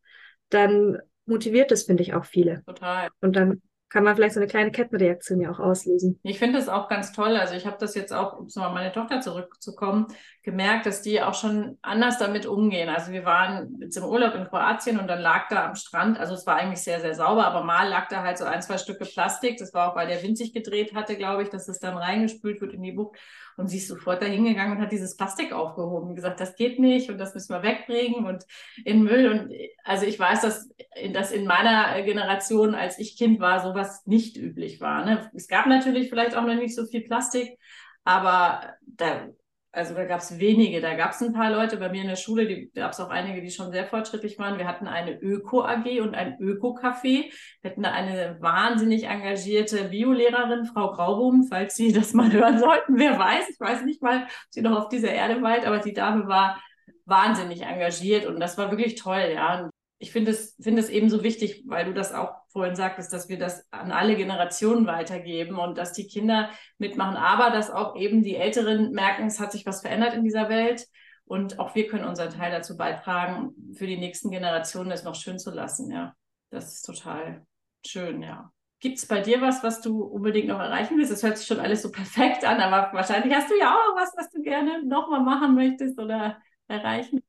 dann 0.50 1.00
motiviert 1.26 1.72
das, 1.72 1.84
finde 1.84 2.04
ich, 2.04 2.14
auch 2.14 2.26
viele. 2.26 2.62
Total. 2.66 3.08
Und 3.22 3.38
dann 3.38 3.62
kann 3.92 4.06
man 4.06 4.16
vielleicht 4.16 4.36
so 4.36 4.40
eine 4.40 4.48
kleine 4.48 4.72
Kettenreaktion 4.72 5.42
ja 5.42 5.52
auch 5.52 5.60
auslösen. 5.60 6.18
Ich 6.24 6.40
finde 6.40 6.58
das 6.58 6.70
auch 6.70 6.88
ganz 6.88 7.12
toll. 7.12 7.36
Also 7.36 7.56
ich 7.56 7.66
habe 7.66 7.76
das 7.78 7.94
jetzt 7.94 8.14
auch, 8.14 8.40
um 8.40 8.48
mal 8.56 8.74
meine 8.74 8.94
Tochter 8.94 9.20
zurückzukommen, 9.20 10.08
gemerkt, 10.44 10.86
dass 10.86 11.02
die 11.02 11.22
auch 11.22 11.34
schon 11.34 11.78
anders 11.82 12.18
damit 12.18 12.46
umgehen. 12.46 12.88
Also 12.88 13.12
wir 13.12 13.26
waren 13.26 13.78
jetzt 13.82 13.98
im 13.98 14.06
Urlaub 14.06 14.34
in 14.36 14.48
Kroatien 14.48 14.98
und 14.98 15.08
dann 15.08 15.20
lag 15.20 15.50
da 15.50 15.66
am 15.66 15.76
Strand, 15.76 16.18
also 16.20 16.34
es 16.34 16.48
war 16.48 16.56
eigentlich 16.56 16.82
sehr, 16.82 17.02
sehr 17.02 17.16
sauber, 17.16 17.46
aber 17.46 17.66
mal 17.66 17.90
lag 17.90 18.08
da 18.08 18.24
halt 18.24 18.38
so 18.38 18.46
ein, 18.46 18.62
zwei 18.62 18.78
Stücke 18.78 19.04
Plastik. 19.04 19.58
Das 19.58 19.74
war 19.74 19.92
auch, 19.92 19.96
weil 19.98 20.08
der 20.08 20.24
Wind 20.24 20.38
sich 20.38 20.54
gedreht 20.54 20.96
hatte, 20.96 21.18
glaube 21.18 21.44
ich, 21.44 21.50
dass 21.50 21.68
es 21.68 21.80
dann 21.80 21.98
reingespült 21.98 22.62
wird 22.62 22.74
in 22.74 22.84
die 22.84 22.94
Bucht. 22.94 23.18
Und 23.58 23.68
sie 23.68 23.78
ist 23.78 23.88
sofort 23.88 24.22
da 24.22 24.26
hingegangen 24.26 24.78
und 24.78 24.82
hat 24.82 24.92
dieses 24.92 25.16
Plastik 25.16 25.54
aufgehoben 25.54 26.10
und 26.10 26.16
gesagt, 26.16 26.40
das 26.40 26.56
geht 26.56 26.80
nicht 26.80 27.10
und 27.10 27.18
das 27.18 27.34
müssen 27.34 27.54
wir 27.54 27.64
wegbringen 27.64 28.26
und 28.26 28.46
in 28.86 29.04
Müll. 29.04 29.32
Und 29.32 29.54
also 29.84 30.06
ich 30.06 30.20
weiß, 30.20 30.42
dass, 30.42 30.70
dass 31.14 31.32
in 31.32 31.46
meiner 31.46 32.02
Generation, 32.04 32.76
als 32.76 33.00
ich 33.00 33.18
Kind 33.18 33.40
war, 33.40 33.62
sowas 33.62 34.06
nicht 34.06 34.38
üblich 34.38 34.82
war. 34.82 35.06
Ne? 35.06 35.30
Es 35.34 35.48
gab 35.48 35.68
natürlich 35.68 36.10
vielleicht 36.10 36.36
auch 36.36 36.46
noch 36.46 36.56
nicht 36.56 36.76
so 36.76 36.86
viel 36.86 37.02
Plastik, 37.02 37.58
aber 38.04 38.76
da 38.86 39.28
also 39.74 39.94
da 39.94 40.04
gab 40.04 40.20
es 40.20 40.38
wenige. 40.38 40.82
Da 40.82 40.96
gab 40.96 41.12
es 41.12 41.22
ein 41.22 41.34
paar 41.34 41.50
Leute 41.50 41.78
bei 41.78 41.90
mir 41.90 42.02
in 42.02 42.10
der 42.10 42.18
Schule, 42.18 42.46
die 42.46 42.70
gab 42.76 42.92
es 42.92 43.00
auch 43.00 43.10
einige, 43.10 43.42
die 43.42 43.52
schon 43.52 43.72
sehr 43.72 43.86
fortschrittlich 43.86 44.38
waren. 44.38 44.58
Wir 44.58 44.68
hatten 44.68 44.86
eine 44.86 45.18
Öko-AG 45.20 46.02
und 46.02 46.14
ein 46.14 46.38
Öko-Café. 46.40 47.32
Wir 47.62 47.72
hatten 47.72 47.86
eine 47.86 48.38
wahnsinnig 48.42 49.06
engagierte 49.06 49.86
Biolehrerin, 49.86 50.66
Frau 50.66 50.92
Graubohm, 50.92 51.46
falls 51.50 51.76
Sie 51.76 51.94
das 51.94 52.14
mal 52.14 52.32
hören 52.32 52.60
sollten. 52.60 52.98
Wer 52.98 53.18
weiß, 53.18 53.50
ich 53.50 53.60
weiß 53.60 53.84
nicht 53.84 54.02
mal, 54.02 54.24
ob 54.24 54.30
sie 54.50 54.62
noch 54.62 54.78
auf 54.78 54.90
dieser 54.90 55.12
Erde 55.12 55.42
weilt, 55.42 55.66
aber 55.66 55.80
die 55.80 55.94
Dame 55.94 56.28
war 56.28 56.62
wahnsinnig 57.06 57.62
engagiert 57.62 58.26
und 58.26 58.40
das 58.40 58.58
war 58.58 58.72
wirklich 58.72 58.96
toll, 58.96 59.32
ja. 59.34 59.71
Ich 60.02 60.12
finde 60.12 60.32
es, 60.32 60.58
finde 60.60 60.82
es 60.82 60.90
eben 60.90 61.10
so 61.12 61.22
wichtig, 61.22 61.64
weil 61.68 61.86
du 61.86 61.94
das 61.94 62.12
auch 62.12 62.34
vorhin 62.48 62.76
sagtest, 62.76 63.14
dass 63.14 63.30
wir 63.30 63.38
das 63.38 63.72
an 63.72 63.92
alle 63.92 64.16
Generationen 64.16 64.88
weitergeben 64.88 65.60
und 65.60 65.78
dass 65.78 65.94
die 65.94 66.08
Kinder 66.08 66.50
mitmachen, 66.80 67.16
aber 67.16 67.52
dass 67.52 67.70
auch 67.70 67.96
eben 67.96 68.24
die 68.24 68.36
Älteren 68.36 68.94
merken, 68.94 69.28
es 69.28 69.40
hat 69.40 69.52
sich 69.52 69.64
was 69.68 69.82
verändert 69.82 70.16
in 70.16 70.24
dieser 70.24 70.50
Welt 70.50 70.88
und 71.26 71.60
auch 71.60 71.76
wir 71.76 71.88
können 71.88 72.06
unseren 72.06 72.32
Teil 72.32 72.52
dazu 72.52 72.76
beitragen, 72.76 73.54
für 73.76 73.86
die 73.86 73.98
nächsten 73.98 74.32
Generationen 74.32 74.90
es 74.90 75.04
noch 75.04 75.14
schön 75.14 75.38
zu 75.38 75.52
lassen. 75.52 75.92
Ja, 75.92 76.16
das 76.50 76.74
ist 76.74 76.82
total 76.82 77.46
schön, 77.86 78.24
ja. 78.24 78.52
Gibt 78.80 78.98
es 78.98 79.06
bei 79.06 79.22
dir 79.22 79.40
was, 79.40 79.62
was 79.64 79.82
du 79.82 80.02
unbedingt 80.02 80.48
noch 80.48 80.60
erreichen 80.60 80.98
willst? 80.98 81.12
Das 81.12 81.22
hört 81.22 81.38
sich 81.38 81.46
schon 81.46 81.60
alles 81.60 81.84
so 81.84 81.92
perfekt 81.92 82.44
an, 82.44 82.60
aber 82.60 82.92
wahrscheinlich 82.98 83.36
hast 83.36 83.52
du 83.52 83.58
ja 83.60 83.72
auch 83.72 83.96
was, 83.96 84.12
was 84.18 84.32
du 84.32 84.42
gerne 84.42 84.84
nochmal 84.84 85.22
machen 85.22 85.54
möchtest 85.54 86.00
oder 86.00 86.42
erreichen 86.68 87.22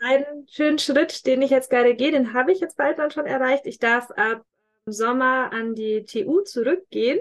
einen 0.00 0.46
schönen 0.48 0.78
Schritt, 0.78 1.26
den 1.26 1.42
ich 1.42 1.50
jetzt 1.50 1.70
gerade 1.70 1.94
gehe, 1.94 2.10
den 2.10 2.32
habe 2.32 2.52
ich 2.52 2.60
jetzt 2.60 2.76
bald 2.76 2.98
dann 2.98 3.10
schon 3.10 3.26
erreicht. 3.26 3.66
Ich 3.66 3.78
darf 3.78 4.10
ab 4.12 4.42
Sommer 4.86 5.52
an 5.52 5.74
die 5.74 6.04
TU 6.04 6.40
zurückgehen, 6.40 7.20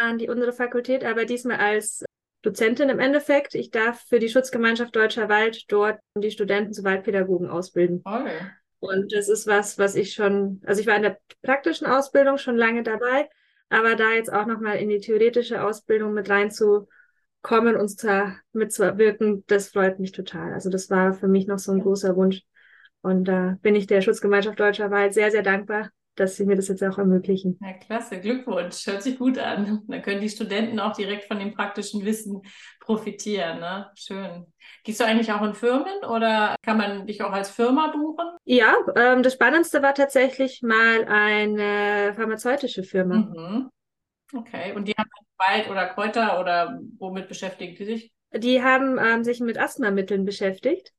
an 0.00 0.18
die 0.18 0.28
unsere 0.28 0.52
Fakultät, 0.52 1.04
aber 1.04 1.24
diesmal 1.24 1.58
als 1.58 2.04
Dozentin 2.42 2.88
im 2.88 2.98
Endeffekt. 2.98 3.54
Ich 3.54 3.70
darf 3.70 4.02
für 4.08 4.18
die 4.18 4.28
Schutzgemeinschaft 4.28 4.94
Deutscher 4.94 5.28
Wald 5.28 5.64
dort 5.68 5.98
die 6.16 6.30
Studenten 6.30 6.72
zu 6.72 6.84
Waldpädagogen 6.84 7.48
ausbilden. 7.48 8.02
Okay. 8.04 8.38
Und 8.80 9.14
das 9.14 9.28
ist 9.28 9.46
was, 9.46 9.78
was 9.78 9.94
ich 9.94 10.12
schon, 10.12 10.60
also 10.66 10.80
ich 10.80 10.88
war 10.88 10.96
in 10.96 11.02
der 11.02 11.18
praktischen 11.42 11.86
Ausbildung 11.86 12.36
schon 12.38 12.56
lange 12.56 12.82
dabei, 12.82 13.28
aber 13.68 13.94
da 13.94 14.12
jetzt 14.12 14.32
auch 14.32 14.46
nochmal 14.46 14.78
in 14.78 14.88
die 14.88 14.98
theoretische 14.98 15.62
Ausbildung 15.62 16.14
mit 16.14 16.28
rein 16.28 16.50
zu 16.50 16.88
kommen, 17.42 17.76
uns 17.76 17.96
da 17.96 18.36
mitzuwirken, 18.52 19.44
das 19.48 19.68
freut 19.68 19.98
mich 19.98 20.12
total. 20.12 20.52
Also 20.54 20.70
das 20.70 20.88
war 20.90 21.12
für 21.12 21.28
mich 21.28 21.46
noch 21.46 21.58
so 21.58 21.72
ein 21.72 21.80
großer 21.80 22.16
Wunsch. 22.16 22.42
Und 23.02 23.24
da 23.24 23.58
bin 23.62 23.74
ich 23.74 23.86
der 23.86 24.00
Schutzgemeinschaft 24.00 24.58
Deutscher 24.58 24.90
Wald 24.90 25.12
sehr, 25.12 25.32
sehr 25.32 25.42
dankbar, 25.42 25.90
dass 26.14 26.36
sie 26.36 26.46
mir 26.46 26.54
das 26.54 26.68
jetzt 26.68 26.84
auch 26.84 26.98
ermöglichen. 26.98 27.58
Ja, 27.60 27.72
klasse, 27.72 28.20
Glückwunsch, 28.20 28.86
hört 28.86 29.02
sich 29.02 29.18
gut 29.18 29.38
an. 29.38 29.82
Dann 29.88 30.02
können 30.02 30.20
die 30.20 30.28
Studenten 30.28 30.78
auch 30.78 30.92
direkt 30.92 31.24
von 31.24 31.40
dem 31.40 31.52
praktischen 31.52 32.04
Wissen 32.04 32.42
profitieren. 32.78 33.58
Ne? 33.58 33.90
Schön. 33.96 34.46
Gehst 34.84 35.00
du 35.00 35.04
eigentlich 35.04 35.32
auch 35.32 35.42
in 35.42 35.54
Firmen 35.54 36.04
oder 36.08 36.54
kann 36.62 36.76
man 36.76 37.06
dich 37.08 37.22
auch 37.22 37.32
als 37.32 37.50
Firma 37.50 37.88
buchen? 37.88 38.26
Ja, 38.44 38.76
ähm, 38.94 39.24
das 39.24 39.32
Spannendste 39.32 39.82
war 39.82 39.94
tatsächlich 39.94 40.62
mal 40.62 41.04
eine 41.06 42.14
pharmazeutische 42.14 42.84
Firma. 42.84 43.16
Mhm. 43.16 43.70
Okay, 44.34 44.72
und 44.74 44.86
die 44.86 44.92
haben 44.92 45.10
Wald 45.46 45.68
oder 45.68 45.86
Kräuter 45.86 46.40
oder 46.40 46.80
womit 46.98 47.28
beschäftigen 47.28 47.74
die 47.76 47.84
sich? 47.84 48.12
Die 48.34 48.62
haben 48.62 48.98
ähm, 48.98 49.24
sich 49.24 49.40
mit 49.40 49.58
Asthmamitteln 49.58 50.24
beschäftigt 50.24 50.92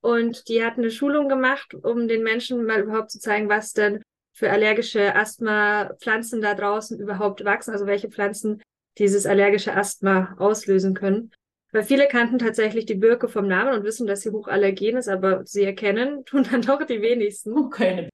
und 0.00 0.48
die 0.48 0.64
hatten 0.64 0.80
eine 0.80 0.90
Schulung 0.90 1.28
gemacht, 1.28 1.74
um 1.74 2.08
den 2.08 2.22
Menschen 2.22 2.64
mal 2.64 2.80
überhaupt 2.80 3.10
zu 3.10 3.20
zeigen, 3.20 3.48
was 3.48 3.72
denn 3.72 4.02
für 4.32 4.50
allergische 4.50 5.14
Asthma-Pflanzen 5.14 6.40
da 6.40 6.54
draußen 6.54 6.98
überhaupt 6.98 7.44
wachsen, 7.44 7.72
also 7.72 7.86
welche 7.86 8.10
Pflanzen 8.10 8.62
dieses 8.98 9.26
allergische 9.26 9.74
Asthma 9.76 10.34
auslösen 10.38 10.94
können. 10.94 11.32
Weil 11.72 11.84
viele 11.84 12.08
kannten 12.08 12.38
tatsächlich 12.38 12.86
die 12.86 12.94
Birke 12.94 13.28
vom 13.28 13.46
Namen 13.46 13.74
und 13.74 13.84
wissen, 13.84 14.06
dass 14.06 14.22
sie 14.22 14.30
hochallergen 14.30 14.96
ist, 14.96 15.08
aber 15.08 15.46
sie 15.46 15.64
erkennen, 15.64 16.24
tun 16.26 16.46
dann 16.50 16.62
doch 16.62 16.84
die 16.84 17.02
wenigsten. 17.02 17.56
Okay. 17.56 18.08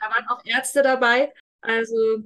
Da 0.00 0.06
waren 0.06 0.28
auch 0.28 0.42
Ärzte 0.44 0.82
dabei. 0.82 1.32
Also 1.60 2.22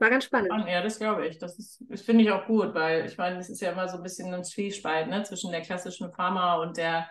war 0.00 0.10
ganz 0.10 0.24
spannend. 0.24 0.50
Ja, 0.66 0.82
das 0.82 0.98
glaube 0.98 1.26
ich. 1.26 1.38
Das, 1.38 1.58
ist, 1.58 1.84
das 1.88 2.02
finde 2.02 2.24
ich 2.24 2.30
auch 2.30 2.46
gut, 2.46 2.74
weil 2.74 3.06
ich 3.06 3.18
meine, 3.18 3.38
es 3.38 3.50
ist 3.50 3.60
ja 3.60 3.72
immer 3.72 3.88
so 3.88 3.98
ein 3.98 4.02
bisschen 4.02 4.32
ein 4.32 4.44
Zwiespalt 4.44 5.08
ne, 5.08 5.22
zwischen 5.24 5.50
der 5.50 5.60
klassischen 5.60 6.12
Pharma 6.12 6.56
und 6.62 6.76
der 6.76 7.08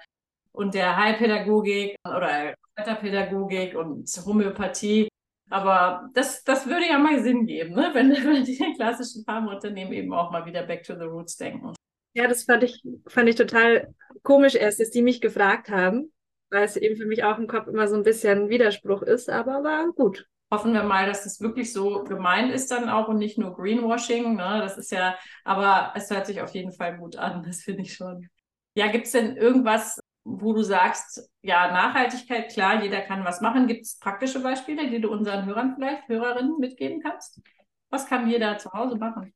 und 0.51 0.73
der 0.73 0.97
Heilpädagogik 0.97 1.95
oder 2.03 2.55
Kletterpädagogik 2.75 3.75
und 3.75 4.09
Homöopathie. 4.25 5.07
Aber 5.51 6.09
das, 6.13 6.43
das 6.43 6.65
würde 6.67 6.87
ja 6.87 6.97
mal 6.97 7.21
Sinn 7.21 7.45
geben, 7.45 7.75
ne? 7.75 7.89
wenn, 7.93 8.11
wenn 8.11 8.43
die 8.43 8.57
klassischen 8.75 9.23
Pharmaunternehmen 9.23 9.93
eben 9.93 10.13
auch 10.13 10.31
mal 10.31 10.45
wieder 10.45 10.63
back 10.63 10.83
to 10.83 10.95
the 10.95 11.05
roots 11.05 11.37
denken. 11.37 11.73
Ja, 12.13 12.27
das 12.27 12.43
fand 12.43 12.63
ich, 12.63 12.81
fand 13.07 13.29
ich 13.29 13.35
total 13.35 13.93
komisch 14.23 14.55
erst, 14.55 14.79
dass 14.79 14.89
die 14.89 15.03
mich 15.03 15.21
gefragt 15.21 15.69
haben, 15.69 16.11
weil 16.49 16.63
es 16.63 16.75
eben 16.75 16.97
für 16.97 17.05
mich 17.05 17.23
auch 17.23 17.37
im 17.37 17.47
Kopf 17.47 17.67
immer 17.67 17.87
so 17.87 17.95
ein 17.95 18.03
bisschen 18.03 18.49
Widerspruch 18.49 19.03
ist, 19.03 19.29
aber 19.29 19.63
war 19.63 19.91
gut 19.93 20.27
hoffen 20.51 20.73
wir 20.73 20.83
mal, 20.83 21.05
dass 21.05 21.23
das 21.23 21.41
wirklich 21.41 21.71
so 21.71 22.03
gemeint 22.03 22.51
ist 22.51 22.71
dann 22.71 22.89
auch 22.89 23.07
und 23.07 23.17
nicht 23.17 23.37
nur 23.37 23.55
Greenwashing. 23.55 24.35
Ne? 24.35 24.59
Das 24.61 24.77
ist 24.77 24.91
ja, 24.91 25.15
aber 25.43 25.93
es 25.95 26.09
hört 26.09 26.25
sich 26.25 26.41
auf 26.41 26.53
jeden 26.53 26.71
Fall 26.71 26.97
gut 26.97 27.15
an, 27.15 27.43
das 27.47 27.61
finde 27.61 27.83
ich 27.83 27.93
schon. 27.93 28.27
Ja, 28.75 28.87
gibt 28.87 29.05
es 29.05 29.11
denn 29.11 29.35
irgendwas, 29.35 29.99
wo 30.23 30.53
du 30.53 30.61
sagst, 30.61 31.29
ja, 31.41 31.71
Nachhaltigkeit, 31.71 32.51
klar, 32.51 32.83
jeder 32.83 33.01
kann 33.01 33.25
was 33.25 33.41
machen. 33.41 33.67
Gibt 33.67 33.83
es 33.83 33.97
praktische 33.97 34.41
Beispiele, 34.41 34.89
die 34.89 35.01
du 35.01 35.09
unseren 35.11 35.45
Hörern 35.45 35.73
vielleicht, 35.75 36.07
Hörerinnen 36.07 36.59
mitgeben 36.59 37.01
kannst? 37.01 37.41
Was 37.89 38.05
kann 38.05 38.29
jeder 38.29 38.57
zu 38.57 38.71
Hause 38.71 38.97
machen? 38.97 39.33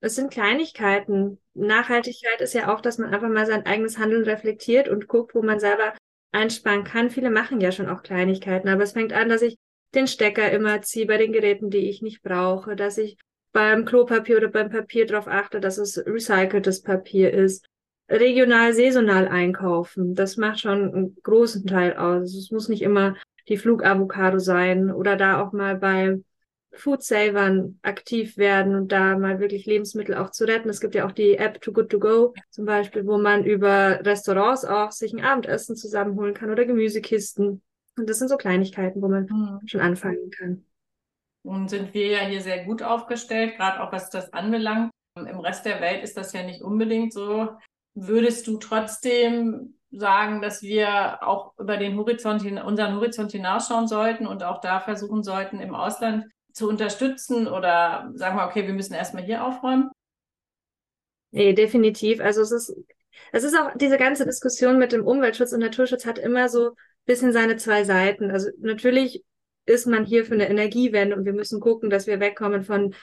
Es 0.00 0.16
sind 0.16 0.32
Kleinigkeiten. 0.32 1.38
Nachhaltigkeit 1.54 2.40
ist 2.40 2.54
ja 2.54 2.74
auch, 2.74 2.80
dass 2.80 2.98
man 2.98 3.14
einfach 3.14 3.28
mal 3.28 3.46
sein 3.46 3.66
eigenes 3.66 3.98
Handeln 3.98 4.24
reflektiert 4.24 4.88
und 4.88 5.06
guckt, 5.06 5.34
wo 5.34 5.42
man 5.42 5.60
selber 5.60 5.94
einsparen 6.32 6.82
kann. 6.82 7.10
Viele 7.10 7.30
machen 7.30 7.60
ja 7.60 7.70
schon 7.70 7.88
auch 7.88 8.02
Kleinigkeiten, 8.02 8.68
aber 8.68 8.82
es 8.82 8.92
fängt 8.92 9.12
an, 9.12 9.28
dass 9.28 9.42
ich 9.42 9.56
den 9.94 10.06
Stecker 10.06 10.50
immer 10.50 10.82
ziehe 10.82 11.06
bei 11.06 11.18
den 11.18 11.32
Geräten, 11.32 11.70
die 11.70 11.88
ich 11.88 12.02
nicht 12.02 12.22
brauche, 12.22 12.76
dass 12.76 12.98
ich 12.98 13.16
beim 13.52 13.84
Klopapier 13.84 14.38
oder 14.38 14.48
beim 14.48 14.70
Papier 14.70 15.06
darauf 15.06 15.28
achte, 15.28 15.60
dass 15.60 15.78
es 15.78 15.98
recyceltes 15.98 16.82
Papier 16.82 17.32
ist. 17.32 17.66
Regional, 18.08 18.72
saisonal 18.74 19.28
einkaufen, 19.28 20.14
das 20.14 20.36
macht 20.36 20.60
schon 20.60 20.92
einen 20.92 21.16
großen 21.22 21.66
Teil 21.66 21.96
aus. 21.96 22.34
Es 22.34 22.50
muss 22.50 22.68
nicht 22.68 22.82
immer 22.82 23.16
die 23.48 23.56
Flugavocado 23.56 24.38
sein 24.38 24.90
oder 24.90 25.16
da 25.16 25.42
auch 25.42 25.52
mal 25.52 25.76
bei 25.76 26.18
Foodsavern 26.74 27.78
aktiv 27.82 28.38
werden 28.38 28.74
und 28.74 28.92
da 28.92 29.18
mal 29.18 29.40
wirklich 29.40 29.66
Lebensmittel 29.66 30.14
auch 30.14 30.30
zu 30.30 30.44
retten. 30.44 30.70
Es 30.70 30.80
gibt 30.80 30.94
ja 30.94 31.06
auch 31.06 31.12
die 31.12 31.36
App 31.36 31.60
Too 31.60 31.72
Good 31.72 31.90
To 31.90 31.98
Go 31.98 32.34
zum 32.50 32.64
Beispiel, 32.64 33.06
wo 33.06 33.18
man 33.18 33.44
über 33.44 34.00
Restaurants 34.04 34.64
auch 34.64 34.90
sich 34.90 35.12
ein 35.12 35.24
Abendessen 35.24 35.76
zusammenholen 35.76 36.34
kann 36.34 36.50
oder 36.50 36.64
Gemüsekisten. 36.64 37.62
Und 37.96 38.08
das 38.08 38.18
sind 38.18 38.28
so 38.28 38.36
Kleinigkeiten, 38.36 39.02
wo 39.02 39.08
man 39.08 39.26
mhm. 39.26 39.66
schon 39.66 39.80
anfangen 39.80 40.30
kann. 40.30 40.64
Nun 41.44 41.68
sind 41.68 41.92
wir 41.92 42.06
ja 42.06 42.20
hier 42.20 42.40
sehr 42.40 42.64
gut 42.64 42.82
aufgestellt, 42.82 43.56
gerade 43.56 43.82
auch 43.82 43.92
was 43.92 44.10
das 44.10 44.32
anbelangt. 44.32 44.90
Im 45.16 45.40
Rest 45.40 45.66
der 45.66 45.80
Welt 45.80 46.02
ist 46.02 46.16
das 46.16 46.32
ja 46.32 46.42
nicht 46.42 46.62
unbedingt 46.62 47.12
so. 47.12 47.48
Würdest 47.94 48.46
du 48.46 48.58
trotzdem 48.58 49.74
sagen, 49.90 50.40
dass 50.40 50.62
wir 50.62 51.22
auch 51.22 51.52
über 51.58 51.76
den 51.76 51.98
Horizont, 51.98 52.44
unseren 52.44 52.94
Horizont 52.94 53.32
hinausschauen 53.32 53.86
sollten 53.86 54.26
und 54.26 54.42
auch 54.42 54.60
da 54.60 54.80
versuchen 54.80 55.22
sollten, 55.22 55.60
im 55.60 55.74
Ausland 55.74 56.26
zu 56.52 56.68
unterstützen 56.68 57.46
oder 57.46 58.10
sagen 58.14 58.36
wir, 58.36 58.46
okay, 58.46 58.66
wir 58.66 58.74
müssen 58.74 58.94
erstmal 58.94 59.24
hier 59.24 59.44
aufräumen? 59.44 59.90
Nee, 61.30 61.52
definitiv. 61.52 62.20
Also 62.20 62.42
es 62.42 62.52
ist, 62.52 62.74
es 63.32 63.44
ist 63.44 63.56
auch 63.56 63.70
diese 63.76 63.98
ganze 63.98 64.24
Diskussion 64.24 64.78
mit 64.78 64.92
dem 64.92 65.04
Umweltschutz 65.04 65.52
und 65.52 65.60
Naturschutz 65.60 66.06
hat 66.06 66.18
immer 66.18 66.48
so 66.48 66.74
bisschen 67.04 67.32
seine 67.32 67.56
zwei 67.56 67.84
Seiten. 67.84 68.30
Also 68.30 68.50
natürlich 68.60 69.24
ist 69.66 69.86
man 69.86 70.04
hier 70.04 70.24
für 70.24 70.34
eine 70.34 70.48
Energiewende 70.48 71.16
und 71.16 71.24
wir 71.24 71.32
müssen 71.32 71.58
gucken, 71.60 71.90
dass 71.90 72.06
wir 72.06 72.20
wegkommen 72.20 72.62
von 72.62 72.94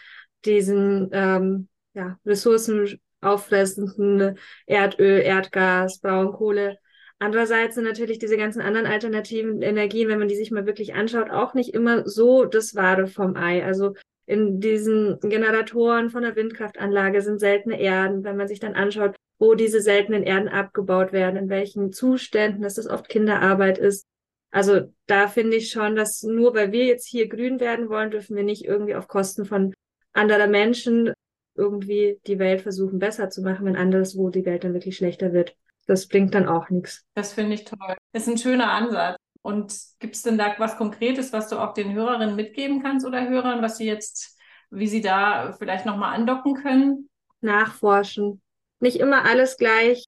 diesen 0.45 1.09
ähm, 1.11 1.67
ja, 1.93 2.17
ressourcenauffressenden 2.25 4.37
Erdöl, 4.65 5.19
Erdgas, 5.21 5.99
Braunkohle. 5.99 6.77
Andererseits 7.19 7.75
sind 7.75 7.83
natürlich 7.83 8.17
diese 8.19 8.37
ganzen 8.37 8.61
anderen 8.61 8.87
alternativen 8.87 9.61
Energien, 9.61 10.07
wenn 10.07 10.19
man 10.19 10.29
die 10.29 10.37
sich 10.37 10.51
mal 10.51 10.65
wirklich 10.65 10.93
anschaut, 10.93 11.29
auch 11.29 11.53
nicht 11.53 11.73
immer 11.73 12.07
so 12.07 12.45
das 12.45 12.75
Wahre 12.75 13.07
vom 13.07 13.35
Ei. 13.35 13.65
Also 13.65 13.95
in 14.29 14.59
diesen 14.59 15.19
Generatoren 15.21 16.11
von 16.11 16.21
der 16.21 16.35
Windkraftanlage 16.35 17.23
sind 17.23 17.39
seltene 17.39 17.81
Erden. 17.81 18.23
Wenn 18.23 18.37
man 18.37 18.47
sich 18.47 18.59
dann 18.59 18.75
anschaut, 18.75 19.15
wo 19.39 19.55
diese 19.55 19.81
seltenen 19.81 20.21
Erden 20.21 20.47
abgebaut 20.47 21.11
werden, 21.11 21.35
in 21.35 21.49
welchen 21.49 21.91
Zuständen, 21.91 22.61
dass 22.61 22.75
das 22.75 22.87
oft 22.87 23.09
Kinderarbeit 23.09 23.79
ist. 23.79 24.05
Also 24.51 24.81
da 25.07 25.27
finde 25.27 25.57
ich 25.57 25.71
schon, 25.71 25.95
dass 25.95 26.21
nur 26.21 26.53
weil 26.53 26.71
wir 26.71 26.85
jetzt 26.85 27.07
hier 27.07 27.27
grün 27.27 27.59
werden 27.59 27.89
wollen, 27.89 28.11
dürfen 28.11 28.35
wir 28.35 28.43
nicht 28.43 28.65
irgendwie 28.65 28.93
auf 28.93 29.07
Kosten 29.07 29.45
von 29.45 29.73
anderer 30.13 30.47
Menschen 30.47 31.11
irgendwie 31.55 32.19
die 32.27 32.37
Welt 32.37 32.61
versuchen 32.61 32.99
besser 32.99 33.31
zu 33.31 33.41
machen, 33.41 33.65
wenn 33.65 33.75
anderswo 33.75 34.29
die 34.29 34.45
Welt 34.45 34.63
dann 34.63 34.73
wirklich 34.73 34.97
schlechter 34.97 35.33
wird. 35.33 35.55
Das 35.87 36.07
bringt 36.07 36.35
dann 36.35 36.47
auch 36.47 36.69
nichts. 36.69 37.03
Das 37.15 37.33
finde 37.33 37.55
ich 37.55 37.65
toll. 37.65 37.95
Das 38.13 38.27
ist 38.27 38.29
ein 38.29 38.37
schöner 38.37 38.71
Ansatz. 38.71 39.17
Und 39.41 39.73
gibt 39.99 40.15
es 40.15 40.21
denn 40.21 40.37
da 40.37 40.53
was 40.57 40.77
Konkretes, 40.77 41.31
was 41.31 41.49
du 41.49 41.57
auch 41.57 41.73
den 41.73 41.93
Hörerinnen 41.93 42.35
mitgeben 42.35 42.83
kannst 42.83 43.05
oder 43.05 43.27
Hörern, 43.27 43.61
was 43.61 43.77
sie 43.77 43.85
jetzt, 43.85 44.37
wie 44.69 44.87
sie 44.87 45.01
da 45.01 45.53
vielleicht 45.53 45.85
nochmal 45.85 46.15
andocken 46.15 46.55
können? 46.55 47.09
Nachforschen. 47.41 48.41
Nicht 48.79 48.99
immer 48.99 49.25
alles 49.25 49.57
gleich 49.57 50.05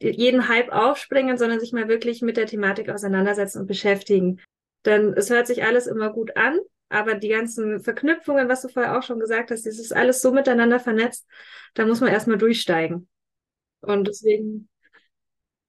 jeden 0.00 0.48
Hype 0.48 0.72
aufspringen, 0.72 1.38
sondern 1.38 1.60
sich 1.60 1.72
mal 1.72 1.88
wirklich 1.88 2.20
mit 2.20 2.36
der 2.36 2.46
Thematik 2.46 2.90
auseinandersetzen 2.90 3.60
und 3.60 3.66
beschäftigen. 3.66 4.40
Denn 4.84 5.14
es 5.14 5.30
hört 5.30 5.46
sich 5.46 5.64
alles 5.64 5.86
immer 5.86 6.12
gut 6.12 6.36
an, 6.36 6.58
aber 6.88 7.14
die 7.14 7.28
ganzen 7.28 7.80
Verknüpfungen, 7.80 8.48
was 8.48 8.62
du 8.62 8.68
vorher 8.68 8.98
auch 8.98 9.02
schon 9.02 9.18
gesagt 9.18 9.50
hast, 9.50 9.66
das 9.66 9.78
ist 9.78 9.94
alles 9.94 10.20
so 10.20 10.32
miteinander 10.32 10.78
vernetzt, 10.78 11.26
da 11.74 11.86
muss 11.86 12.00
man 12.00 12.10
erstmal 12.12 12.38
durchsteigen. 12.38 13.08
Und 13.80 14.06
deswegen 14.06 14.68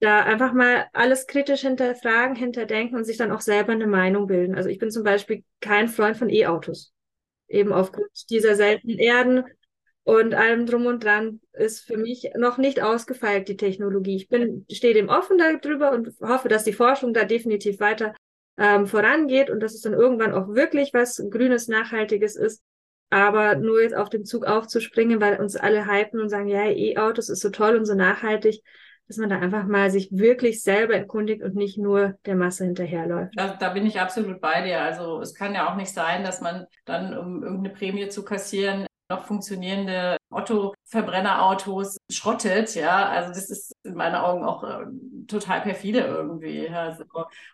da 0.00 0.22
einfach 0.22 0.52
mal 0.52 0.86
alles 0.92 1.26
kritisch 1.26 1.62
hinterfragen, 1.62 2.36
hinterdenken 2.36 2.96
und 2.96 3.04
sich 3.04 3.16
dann 3.16 3.32
auch 3.32 3.40
selber 3.40 3.72
eine 3.72 3.86
Meinung 3.86 4.26
bilden. 4.26 4.54
Also 4.54 4.68
ich 4.68 4.78
bin 4.78 4.90
zum 4.90 5.02
Beispiel 5.02 5.44
kein 5.60 5.88
Freund 5.88 6.16
von 6.16 6.30
E-Autos. 6.30 6.92
Eben 7.48 7.72
aufgrund 7.72 8.30
dieser 8.30 8.54
seltenen 8.54 8.98
Erden 8.98 9.44
und 10.04 10.34
allem 10.34 10.66
drum 10.66 10.86
und 10.86 11.04
dran 11.04 11.40
ist 11.52 11.80
für 11.80 11.96
mich 11.96 12.30
noch 12.36 12.58
nicht 12.58 12.80
ausgefeilt, 12.80 13.48
die 13.48 13.56
Technologie. 13.56 14.16
Ich 14.16 14.28
bin, 14.28 14.64
stehe 14.70 14.94
dem 14.94 15.08
offen 15.08 15.36
darüber 15.38 15.92
und 15.92 16.14
hoffe, 16.20 16.48
dass 16.48 16.64
die 16.64 16.72
Forschung 16.72 17.12
da 17.12 17.24
definitiv 17.24 17.80
weiter 17.80 18.14
ähm, 18.56 18.86
vorangeht 18.86 19.50
und 19.50 19.60
dass 19.60 19.74
es 19.74 19.82
dann 19.82 19.94
irgendwann 19.94 20.32
auch 20.32 20.48
wirklich 20.48 20.94
was 20.94 21.22
Grünes, 21.30 21.68
Nachhaltiges 21.68 22.36
ist. 22.36 22.62
Aber 23.10 23.56
nur 23.56 23.82
jetzt 23.82 23.94
auf 23.94 24.10
den 24.10 24.24
Zug 24.24 24.46
aufzuspringen, 24.46 25.20
weil 25.20 25.40
uns 25.40 25.56
alle 25.56 25.86
hypen 25.86 26.20
und 26.20 26.28
sagen, 26.28 26.48
ja, 26.48 26.64
E-Autos 26.70 27.30
ist 27.30 27.40
so 27.40 27.50
toll 27.50 27.76
und 27.76 27.86
so 27.86 27.94
nachhaltig, 27.94 28.62
dass 29.08 29.16
man 29.16 29.30
da 29.30 29.38
einfach 29.38 29.64
mal 29.66 29.90
sich 29.90 30.10
wirklich 30.12 30.62
selber 30.62 30.94
erkundigt 30.94 31.42
und 31.42 31.54
nicht 31.54 31.78
nur 31.78 32.14
der 32.26 32.36
Masse 32.36 32.64
hinterherläuft. 32.64 33.32
Da, 33.36 33.56
da 33.56 33.70
bin 33.70 33.86
ich 33.86 33.98
absolut 34.00 34.40
bei 34.40 34.62
dir. 34.62 34.82
Also 34.82 35.20
es 35.20 35.34
kann 35.34 35.54
ja 35.54 35.70
auch 35.70 35.76
nicht 35.76 35.92
sein, 35.92 36.22
dass 36.22 36.40
man 36.40 36.66
dann, 36.84 37.16
um 37.16 37.42
irgendeine 37.42 37.74
Prämie 37.74 38.08
zu 38.08 38.24
kassieren, 38.24 38.86
noch 39.10 39.24
funktionierende 39.24 40.18
Otto-Verbrennerautos 40.30 41.96
schrottet, 42.10 42.74
ja, 42.74 43.08
also 43.08 43.30
das 43.30 43.48
ist 43.48 43.72
in 43.82 43.94
meinen 43.94 44.16
Augen 44.16 44.44
auch 44.44 44.62
äh, 44.64 44.84
total 45.26 45.62
perfide 45.62 46.00
irgendwie. 46.00 46.68
Also, 46.68 47.04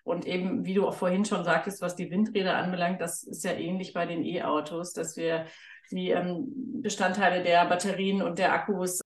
und 0.02 0.26
eben, 0.26 0.64
wie 0.64 0.74
du 0.74 0.88
auch 0.88 0.94
vorhin 0.94 1.24
schon 1.24 1.44
sagtest, 1.44 1.80
was 1.80 1.94
die 1.94 2.10
Windräder 2.10 2.56
anbelangt, 2.56 3.00
das 3.00 3.22
ist 3.22 3.44
ja 3.44 3.52
ähnlich 3.52 3.92
bei 3.92 4.06
den 4.06 4.24
E-Autos, 4.24 4.92
dass 4.92 5.16
wir 5.16 5.46
die 5.92 6.10
ähm, 6.10 6.46
Bestandteile 6.82 7.44
der 7.44 7.66
Batterien 7.66 8.22
und 8.22 8.38
der 8.38 8.52
Akkus 8.52 9.00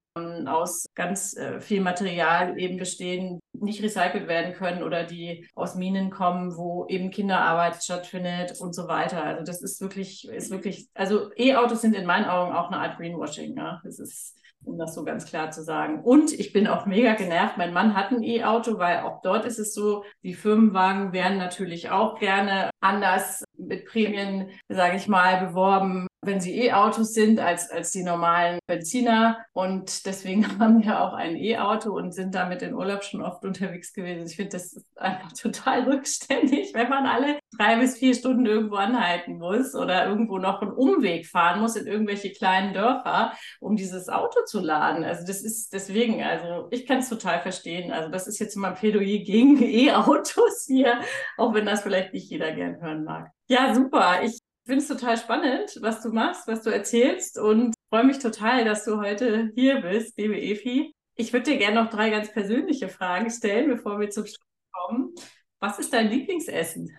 aus 0.46 0.86
ganz 0.94 1.36
äh, 1.36 1.60
viel 1.60 1.80
Material 1.80 2.58
eben 2.58 2.76
bestehen, 2.76 3.40
nicht 3.52 3.82
recycelt 3.82 4.28
werden 4.28 4.54
können 4.54 4.82
oder 4.82 5.04
die 5.04 5.48
aus 5.54 5.74
Minen 5.74 6.10
kommen, 6.10 6.56
wo 6.56 6.86
eben 6.88 7.10
Kinderarbeit 7.10 7.82
stattfindet 7.82 8.60
und 8.60 8.74
so 8.74 8.86
weiter. 8.86 9.24
Also 9.24 9.42
das 9.42 9.62
ist 9.62 9.80
wirklich, 9.80 10.28
ist 10.28 10.50
wirklich, 10.50 10.88
also 10.94 11.30
E-Autos 11.36 11.80
sind 11.80 11.96
in 11.96 12.06
meinen 12.06 12.26
Augen 12.26 12.54
auch 12.54 12.70
eine 12.70 12.80
Art 12.80 12.98
Greenwashing. 12.98 13.56
Ja? 13.56 13.80
Das 13.82 13.98
ist 13.98 14.38
um 14.64 14.78
das 14.78 14.94
so 14.94 15.04
ganz 15.04 15.24
klar 15.24 15.50
zu 15.50 15.62
sagen. 15.62 16.02
Und 16.02 16.32
ich 16.32 16.52
bin 16.52 16.66
auch 16.66 16.86
mega 16.86 17.14
genervt. 17.14 17.56
Mein 17.56 17.72
Mann 17.72 17.94
hat 17.94 18.10
ein 18.10 18.22
E-Auto, 18.22 18.78
weil 18.78 19.00
auch 19.00 19.22
dort 19.22 19.44
ist 19.44 19.58
es 19.58 19.72
so, 19.72 20.04
die 20.22 20.34
Firmenwagen 20.34 21.12
werden 21.12 21.38
natürlich 21.38 21.90
auch 21.90 22.18
gerne 22.18 22.70
anders 22.80 23.44
mit 23.56 23.86
Prämien, 23.86 24.50
sage 24.68 24.96
ich 24.96 25.08
mal, 25.08 25.46
beworben 25.46 26.08
wenn 26.28 26.40
sie 26.40 26.66
E-Autos 26.66 27.14
sind, 27.14 27.38
als, 27.38 27.70
als 27.70 27.92
die 27.92 28.02
normalen 28.02 28.58
Benziner. 28.66 29.38
Und 29.52 30.04
deswegen 30.06 30.46
haben 30.58 30.82
wir 30.82 31.00
auch 31.00 31.12
ein 31.12 31.36
E-Auto 31.36 31.92
und 31.92 32.12
sind 32.12 32.34
damit 32.34 32.62
in 32.62 32.74
Urlaub 32.74 33.04
schon 33.04 33.22
oft 33.22 33.44
unterwegs 33.44 33.92
gewesen. 33.92 34.26
Ich 34.26 34.36
finde, 34.36 34.52
das 34.52 34.72
ist 34.72 34.98
einfach 34.98 35.32
total 35.32 35.84
rückständig, 35.84 36.70
wenn 36.74 36.88
man 36.88 37.06
alle 37.06 37.38
drei 37.56 37.76
bis 37.76 37.98
vier 37.98 38.14
Stunden 38.14 38.46
irgendwo 38.46 38.76
anhalten 38.76 39.38
muss 39.38 39.74
oder 39.74 40.06
irgendwo 40.06 40.38
noch 40.38 40.60
einen 40.60 40.72
Umweg 40.72 41.26
fahren 41.26 41.60
muss 41.60 41.76
in 41.76 41.86
irgendwelche 41.86 42.32
kleinen 42.32 42.74
Dörfer, 42.74 43.32
um 43.60 43.76
dieses 43.76 44.08
Auto 44.08 44.44
zu 44.44 44.60
laden. 44.60 45.04
Also 45.04 45.26
das 45.26 45.42
ist 45.42 45.72
deswegen, 45.72 46.22
also 46.22 46.68
ich 46.70 46.86
kann 46.86 46.98
es 46.98 47.08
total 47.08 47.40
verstehen. 47.40 47.92
Also 47.92 48.10
das 48.10 48.26
ist 48.26 48.38
jetzt 48.38 48.56
mal 48.56 48.70
ein 48.70 48.74
Plädoyer 48.74 49.18
gegen 49.18 49.62
E-Autos 49.62 50.66
hier, 50.66 51.00
auch 51.36 51.54
wenn 51.54 51.66
das 51.66 51.82
vielleicht 51.82 52.12
nicht 52.12 52.30
jeder 52.30 52.52
gern 52.68 52.82
hören 52.82 53.04
mag. 53.04 53.30
Ja, 53.48 53.74
super. 53.74 54.22
Ich 54.22 54.38
finde 54.66 54.82
es 54.82 54.88
total 54.88 55.16
spannend, 55.16 55.78
was 55.80 56.02
du 56.02 56.10
machst, 56.10 56.46
was 56.46 56.62
du 56.62 56.70
erzählst 56.70 57.38
und 57.38 57.74
freue 57.88 58.04
mich 58.04 58.18
total, 58.18 58.64
dass 58.64 58.84
du 58.84 58.98
heute 58.98 59.50
hier 59.54 59.80
bist, 59.80 60.18
liebe 60.18 60.38
Efi. 60.38 60.92
Ich 61.14 61.32
würde 61.32 61.50
dir 61.50 61.58
gerne 61.58 61.82
noch 61.82 61.90
drei 61.90 62.10
ganz 62.10 62.32
persönliche 62.32 62.88
Fragen 62.88 63.30
stellen, 63.30 63.68
bevor 63.68 63.98
wir 63.98 64.10
zum 64.10 64.24
Schluss 64.24 64.38
kommen. 64.72 65.14
Was 65.58 65.78
ist 65.78 65.92
dein 65.92 66.08
Lieblingsessen? 66.08 66.96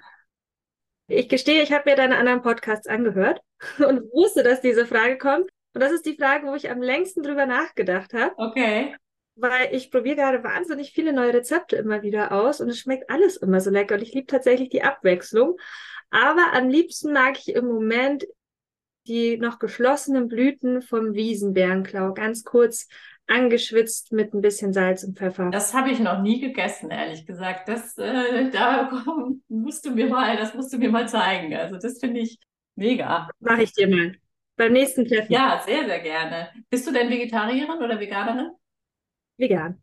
Ich 1.08 1.30
gestehe, 1.30 1.64
ich 1.64 1.72
habe 1.72 1.90
mir 1.90 1.96
deine 1.96 2.18
anderen 2.18 2.42
Podcasts 2.42 2.88
angehört 2.88 3.42
und 3.78 4.02
wusste, 4.14 4.44
dass 4.44 4.62
diese 4.62 4.86
Frage 4.86 5.18
kommt. 5.18 5.50
Und 5.74 5.82
das 5.82 5.92
ist 5.92 6.06
die 6.06 6.16
Frage, 6.16 6.48
wo 6.48 6.56
ich 6.56 6.70
am 6.70 6.82
längsten 6.82 7.24
drüber 7.24 7.46
nachgedacht 7.46 8.14
habe. 8.14 8.34
Okay. 8.38 8.96
Weil 9.42 9.74
ich 9.74 9.90
probiere 9.90 10.18
gerade 10.18 10.44
wahnsinnig 10.44 10.92
viele 10.92 11.14
neue 11.14 11.34
Rezepte 11.34 11.78
immer 11.78 12.02
wieder 12.02 12.32
aus 12.32 12.60
und 12.60 12.70
es 12.70 12.80
schmeckt 12.80 13.10
alles 13.10 13.38
immer 13.38 13.62
so 13.62 13.70
lecker. 13.70 13.96
Und 13.96 14.02
ich 14.02 14.14
liebe 14.14 14.28
tatsächlich 14.28 14.70
die 14.70 14.84
Abwechslung. 14.84 15.58
Aber 16.12 16.54
am 16.54 16.70
liebsten 16.70 17.14
mag 17.14 17.38
ich 17.38 17.56
im 17.56 17.68
Moment 17.68 18.26
die 19.08 19.38
noch 19.38 19.60
geschlossenen 19.60 20.28
Blüten 20.28 20.82
vom 20.82 21.14
Wiesenbärenklau, 21.14 22.14
ganz 22.14 22.44
kurz 22.44 22.88
angeschwitzt 23.28 24.12
mit 24.12 24.34
ein 24.34 24.42
bisschen 24.42 24.74
Salz 24.74 25.04
und 25.04 25.18
Pfeffer. 25.18 25.50
Das 25.52 25.74
habe 25.74 25.92
ich 25.92 26.00
noch 26.00 26.22
nie 26.22 26.40
gegessen, 26.40 26.90
ehrlich 26.90 27.26
gesagt. 27.26 27.70
Das, 27.70 27.98
äh, 27.98 28.50
da 28.50 28.90
musst 29.48 29.86
du 29.86 29.92
mir 29.92 30.08
mal, 30.08 30.36
das 30.36 30.54
musst 30.54 30.74
du 30.74 30.78
mir 30.78 30.90
mal 30.90 31.08
zeigen. 31.08 31.54
Also 31.56 31.78
das 31.78 32.00
finde 32.00 32.22
ich 32.22 32.40
mega. 32.76 33.30
Mache 33.40 33.64
ich 33.64 33.74
dir 33.74 33.88
mal. 33.88 34.16
Beim 34.56 34.74
nächsten 34.74 35.06
Treffen. 35.06 35.32
Ja, 35.32 35.62
sehr, 35.66 35.86
sehr 35.86 36.00
gerne. 36.00 36.50
Bist 36.70 36.86
du 36.86 36.92
denn 36.92 37.10
Vegetarierin 37.10 37.82
oder 37.82 38.00
Veganerin? 38.00 38.52
Vegan. 39.40 39.82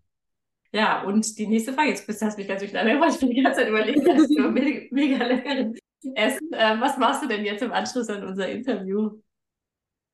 Ja, 0.72 1.02
und 1.02 1.38
die 1.38 1.46
nächste 1.46 1.72
Frage, 1.72 1.90
jetzt 1.90 2.06
bist, 2.06 2.22
hast 2.22 2.36
du 2.36 2.40
mich 2.40 2.48
ganz 2.48 2.60
durcheinander 2.60 2.92
gebracht, 2.92 3.14
ich 3.14 3.20
bin 3.20 3.30
die 3.30 3.42
ganze 3.42 3.60
Zeit 3.60 3.68
überlegt, 3.68 4.06
dass 4.06 4.28
du 4.28 4.42
mega, 4.50 4.86
mega 4.90 5.24
leckeren 5.24 5.78
Essen. 6.14 6.52
Äh, 6.52 6.80
was 6.80 6.98
machst 6.98 7.22
du 7.22 7.28
denn 7.28 7.44
jetzt 7.44 7.62
im 7.62 7.72
Anschluss 7.72 8.08
an 8.08 8.24
unser 8.24 8.48
Interview? 8.48 9.20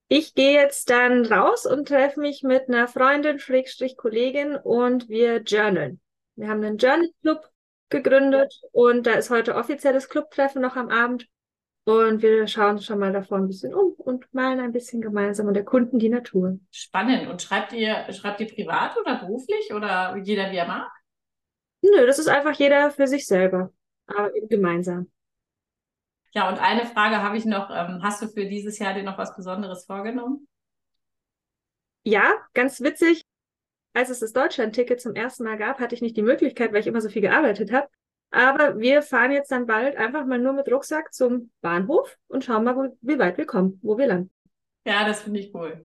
Ich 0.09 0.35
gehe 0.35 0.53
jetzt 0.53 0.91
dann 0.91 1.25
raus 1.25 1.65
und 1.65 1.89
treffe 1.89 2.21
mich 2.21 2.43
mit 2.43 2.69
einer 2.69 2.87
Freundin, 2.87 3.39
Schrägstrich 3.39 3.97
Kollegin 3.97 4.57
und 4.57 5.09
wir 5.09 5.39
journalen. 5.39 6.01
Wir 6.37 6.49
haben 6.49 6.63
einen 6.63 6.77
Journal 6.77 7.09
Club 7.23 7.49
gegründet 7.89 8.61
und 8.73 9.07
da 9.07 9.15
ist 9.15 9.31
heute 9.31 9.55
offizielles 9.55 10.09
Clubtreffen 10.09 10.61
noch 10.61 10.77
am 10.77 10.91
Abend. 10.91 11.27
Und 11.85 12.23
wir 12.23 12.47
schauen 12.47 12.81
schon 12.81 13.01
mal 13.01 13.13
davor 13.13 13.39
ein 13.39 13.49
bisschen 13.49 13.75
um 13.75 13.93
und 13.95 14.33
malen 14.33 14.61
ein 14.61 14.73
bisschen 14.73 15.01
gemeinsam 15.01 15.49
und 15.49 15.57
erkunden 15.57 15.99
die 15.99 16.09
Natur. 16.09 16.59
Spannend. 16.71 17.29
Und 17.29 17.43
schreibt 17.43 17.73
ihr, 17.73 18.07
schreibt 18.13 18.41
ihr 18.41 18.47
privat 18.47 18.97
oder 18.97 19.19
beruflich 19.19 19.73
oder 19.75 20.17
jeder 20.19 20.53
wie 20.53 20.57
er 20.57 20.67
mag? 20.67 20.91
Nö, 21.83 22.07
das 22.07 22.21
ist 22.21 22.29
einfach 22.29 22.53
jeder 22.53 22.93
für 22.93 23.09
sich 23.09 23.27
selber, 23.27 23.73
aber 24.07 24.35
eben 24.37 24.49
gemeinsam. 24.49 25.11
Ja, 26.35 26.49
und 26.49 26.59
eine 26.59 26.87
Frage 26.87 27.21
habe 27.21 27.37
ich 27.37 27.45
noch. 27.45 27.69
Ähm, 27.71 28.01
hast 28.03 28.23
du 28.23 28.29
für 28.29 28.47
dieses 28.47 28.79
Jahr 28.79 28.95
dir 28.95 29.03
noch 29.03 29.19
was 29.19 29.35
Besonderes 29.35 29.85
vorgenommen? 29.85 30.49
Ja, 32.05 32.33
ganz 32.55 32.81
witzig. 32.81 33.25
Als 33.93 34.09
es 34.09 34.21
das 34.21 34.33
Deutschland-Ticket 34.33 35.01
zum 35.01 35.15
ersten 35.15 35.45
Mal 35.45 35.59
gab, 35.59 35.79
hatte 35.79 35.95
ich 35.95 36.01
nicht 36.01 36.17
die 36.17 36.23
Möglichkeit, 36.23 36.73
weil 36.73 36.81
ich 36.81 36.87
immer 36.87 37.03
so 37.03 37.11
viel 37.11 37.21
gearbeitet 37.21 37.73
habe. 37.73 37.89
Aber 38.33 38.79
wir 38.79 39.03
fahren 39.03 39.31
jetzt 39.31 39.53
dann 39.53 39.67
bald 39.67 39.97
einfach 39.97 40.25
mal 40.25 40.39
nur 40.39 40.55
mit 40.55 40.71
Rucksack 40.71 41.13
zum 41.13 41.51
Bahnhof 41.61 42.17
und 42.29 42.45
schauen 42.45 42.65
mal, 42.65 42.75
wo, 42.75 42.97
wie 43.03 43.19
weit 43.19 43.37
wir 43.37 43.47
kommen, 43.47 43.79
wo 43.83 43.99
wir 43.99 44.07
landen. 44.07 44.31
Ja, 44.87 45.07
das 45.07 45.23
finde 45.23 45.41
ich 45.41 45.55
cool. 45.55 45.85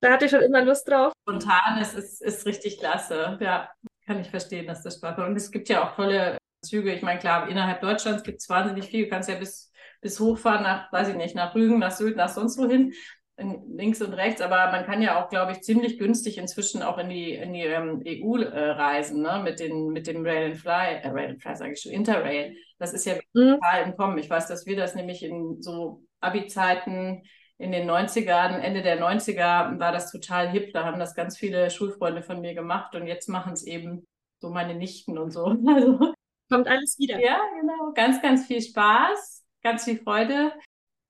Da 0.00 0.12
hatte 0.12 0.26
ich 0.26 0.30
schon 0.30 0.42
immer 0.42 0.62
Lust 0.62 0.86
drauf. 0.88 1.12
Spontan, 1.22 1.78
es 1.80 1.94
ist, 1.94 2.22
ist 2.22 2.44
richtig 2.44 2.78
klasse. 2.78 3.38
Ja, 3.40 3.70
kann 4.06 4.20
ich 4.20 4.28
verstehen, 4.28 4.66
dass 4.66 4.82
das 4.82 4.96
Spaß 4.96 5.16
macht. 5.16 5.28
Und 5.28 5.36
es 5.36 5.50
gibt 5.50 5.70
ja 5.70 5.82
auch 5.82 5.96
tolle 5.96 6.36
Züge. 6.62 6.92
Ich 6.92 7.00
meine, 7.00 7.18
klar, 7.18 7.48
innerhalb 7.48 7.80
Deutschlands 7.80 8.22
gibt 8.22 8.42
es 8.42 8.48
wahnsinnig 8.50 8.86
viel. 8.86 9.04
Du 9.04 9.10
kannst 9.10 9.30
ja 9.30 9.36
bis, 9.36 9.72
bis 10.02 10.20
hochfahren 10.20 10.62
nach, 10.62 10.92
weiß 10.92 11.08
ich 11.08 11.16
nicht, 11.16 11.34
nach 11.34 11.54
Rügen, 11.54 11.78
nach 11.78 11.92
Sylt, 11.92 12.16
nach 12.16 12.28
sonst 12.28 12.58
wohin 12.58 12.92
links 13.36 14.00
und 14.00 14.12
rechts, 14.14 14.40
aber 14.40 14.70
man 14.70 14.84
kann 14.84 15.02
ja 15.02 15.22
auch, 15.22 15.28
glaube 15.28 15.52
ich, 15.52 15.62
ziemlich 15.62 15.98
günstig 15.98 16.38
inzwischen 16.38 16.82
auch 16.82 16.98
in 16.98 17.08
die, 17.08 17.32
in 17.32 17.52
die 17.52 17.62
ähm, 17.62 18.02
EU 18.06 18.38
äh, 18.38 18.70
reisen, 18.70 19.22
ne? 19.22 19.40
mit, 19.42 19.58
den, 19.58 19.88
mit 19.88 20.06
dem 20.06 20.24
Rail 20.24 20.52
and 20.52 20.56
Fly, 20.56 21.00
äh, 21.02 21.08
Rail 21.08 21.30
and 21.30 21.42
Fly 21.42 21.56
sage 21.56 21.72
ich 21.72 21.80
schon, 21.80 21.92
Interrail. 21.92 22.56
Das 22.78 22.92
ist 22.92 23.06
ja 23.06 23.14
mhm. 23.32 23.54
total 23.54 23.82
im 23.86 23.96
Kommen. 23.96 24.18
Ich 24.18 24.30
weiß, 24.30 24.46
dass 24.46 24.66
wir 24.66 24.76
das 24.76 24.94
nämlich 24.94 25.22
in 25.22 25.60
so 25.60 26.02
Abi-Zeiten 26.20 27.22
in 27.58 27.72
den 27.72 27.90
90ern, 27.90 28.58
Ende 28.58 28.82
der 28.82 29.00
90er 29.00 29.78
war 29.78 29.92
das 29.92 30.12
total 30.12 30.48
hip. 30.50 30.72
Da 30.72 30.84
haben 30.84 31.00
das 31.00 31.14
ganz 31.14 31.36
viele 31.36 31.70
Schulfreunde 31.70 32.22
von 32.22 32.40
mir 32.40 32.54
gemacht 32.54 32.94
und 32.94 33.06
jetzt 33.06 33.28
machen 33.28 33.52
es 33.52 33.64
eben 33.64 34.06
so 34.40 34.50
meine 34.50 34.74
Nichten 34.74 35.18
und 35.18 35.32
so. 35.32 35.56
Also, 35.66 36.14
Kommt 36.50 36.68
alles 36.68 36.98
wieder. 36.98 37.18
Ja, 37.20 37.40
genau. 37.58 37.92
Ganz, 37.94 38.20
ganz 38.20 38.46
viel 38.46 38.60
Spaß, 38.60 39.44
ganz 39.62 39.84
viel 39.84 39.98
Freude. 39.98 40.52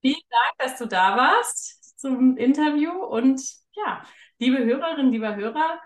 Vielen 0.01 0.21
Dank, 0.31 0.59
dass 0.59 0.79
du 0.79 0.87
da 0.87 1.17
warst 1.17 1.84
zum 2.05 2.37
Interview. 2.37 2.93
Und 2.93 3.41
ja, 3.73 4.05
liebe 4.39 4.63
Hörerinnen, 4.63 5.11
lieber 5.11 5.35
Hörer, 5.37 5.81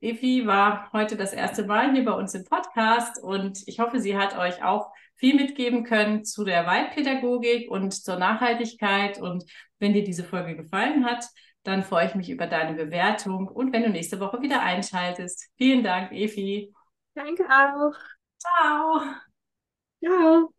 Evi 0.00 0.46
war 0.46 0.92
heute 0.92 1.16
das 1.16 1.32
erste 1.32 1.64
Mal 1.64 1.92
hier 1.92 2.04
bei 2.04 2.12
uns 2.12 2.34
im 2.34 2.44
Podcast 2.44 3.20
und 3.22 3.66
ich 3.66 3.80
hoffe, 3.80 3.98
sie 3.98 4.16
hat 4.16 4.38
euch 4.38 4.62
auch 4.62 4.92
viel 5.16 5.34
mitgeben 5.34 5.84
können 5.84 6.24
zu 6.24 6.44
der 6.44 6.66
Waldpädagogik 6.66 7.70
und 7.70 7.92
zur 7.92 8.16
Nachhaltigkeit. 8.16 9.20
Und 9.20 9.44
wenn 9.78 9.94
dir 9.94 10.04
diese 10.04 10.22
Folge 10.22 10.54
gefallen 10.54 11.06
hat, 11.06 11.24
dann 11.62 11.82
freue 11.82 12.06
ich 12.06 12.14
mich 12.14 12.28
über 12.28 12.46
deine 12.46 12.74
Bewertung 12.74 13.48
und 13.48 13.72
wenn 13.72 13.82
du 13.82 13.90
nächste 13.90 14.20
Woche 14.20 14.42
wieder 14.42 14.62
einschaltest. 14.62 15.48
Vielen 15.56 15.82
Dank, 15.82 16.12
Evi. 16.12 16.72
Danke 17.14 17.44
auch. 17.44 17.94
Ciao. 18.38 19.00
Ciao. 20.04 20.57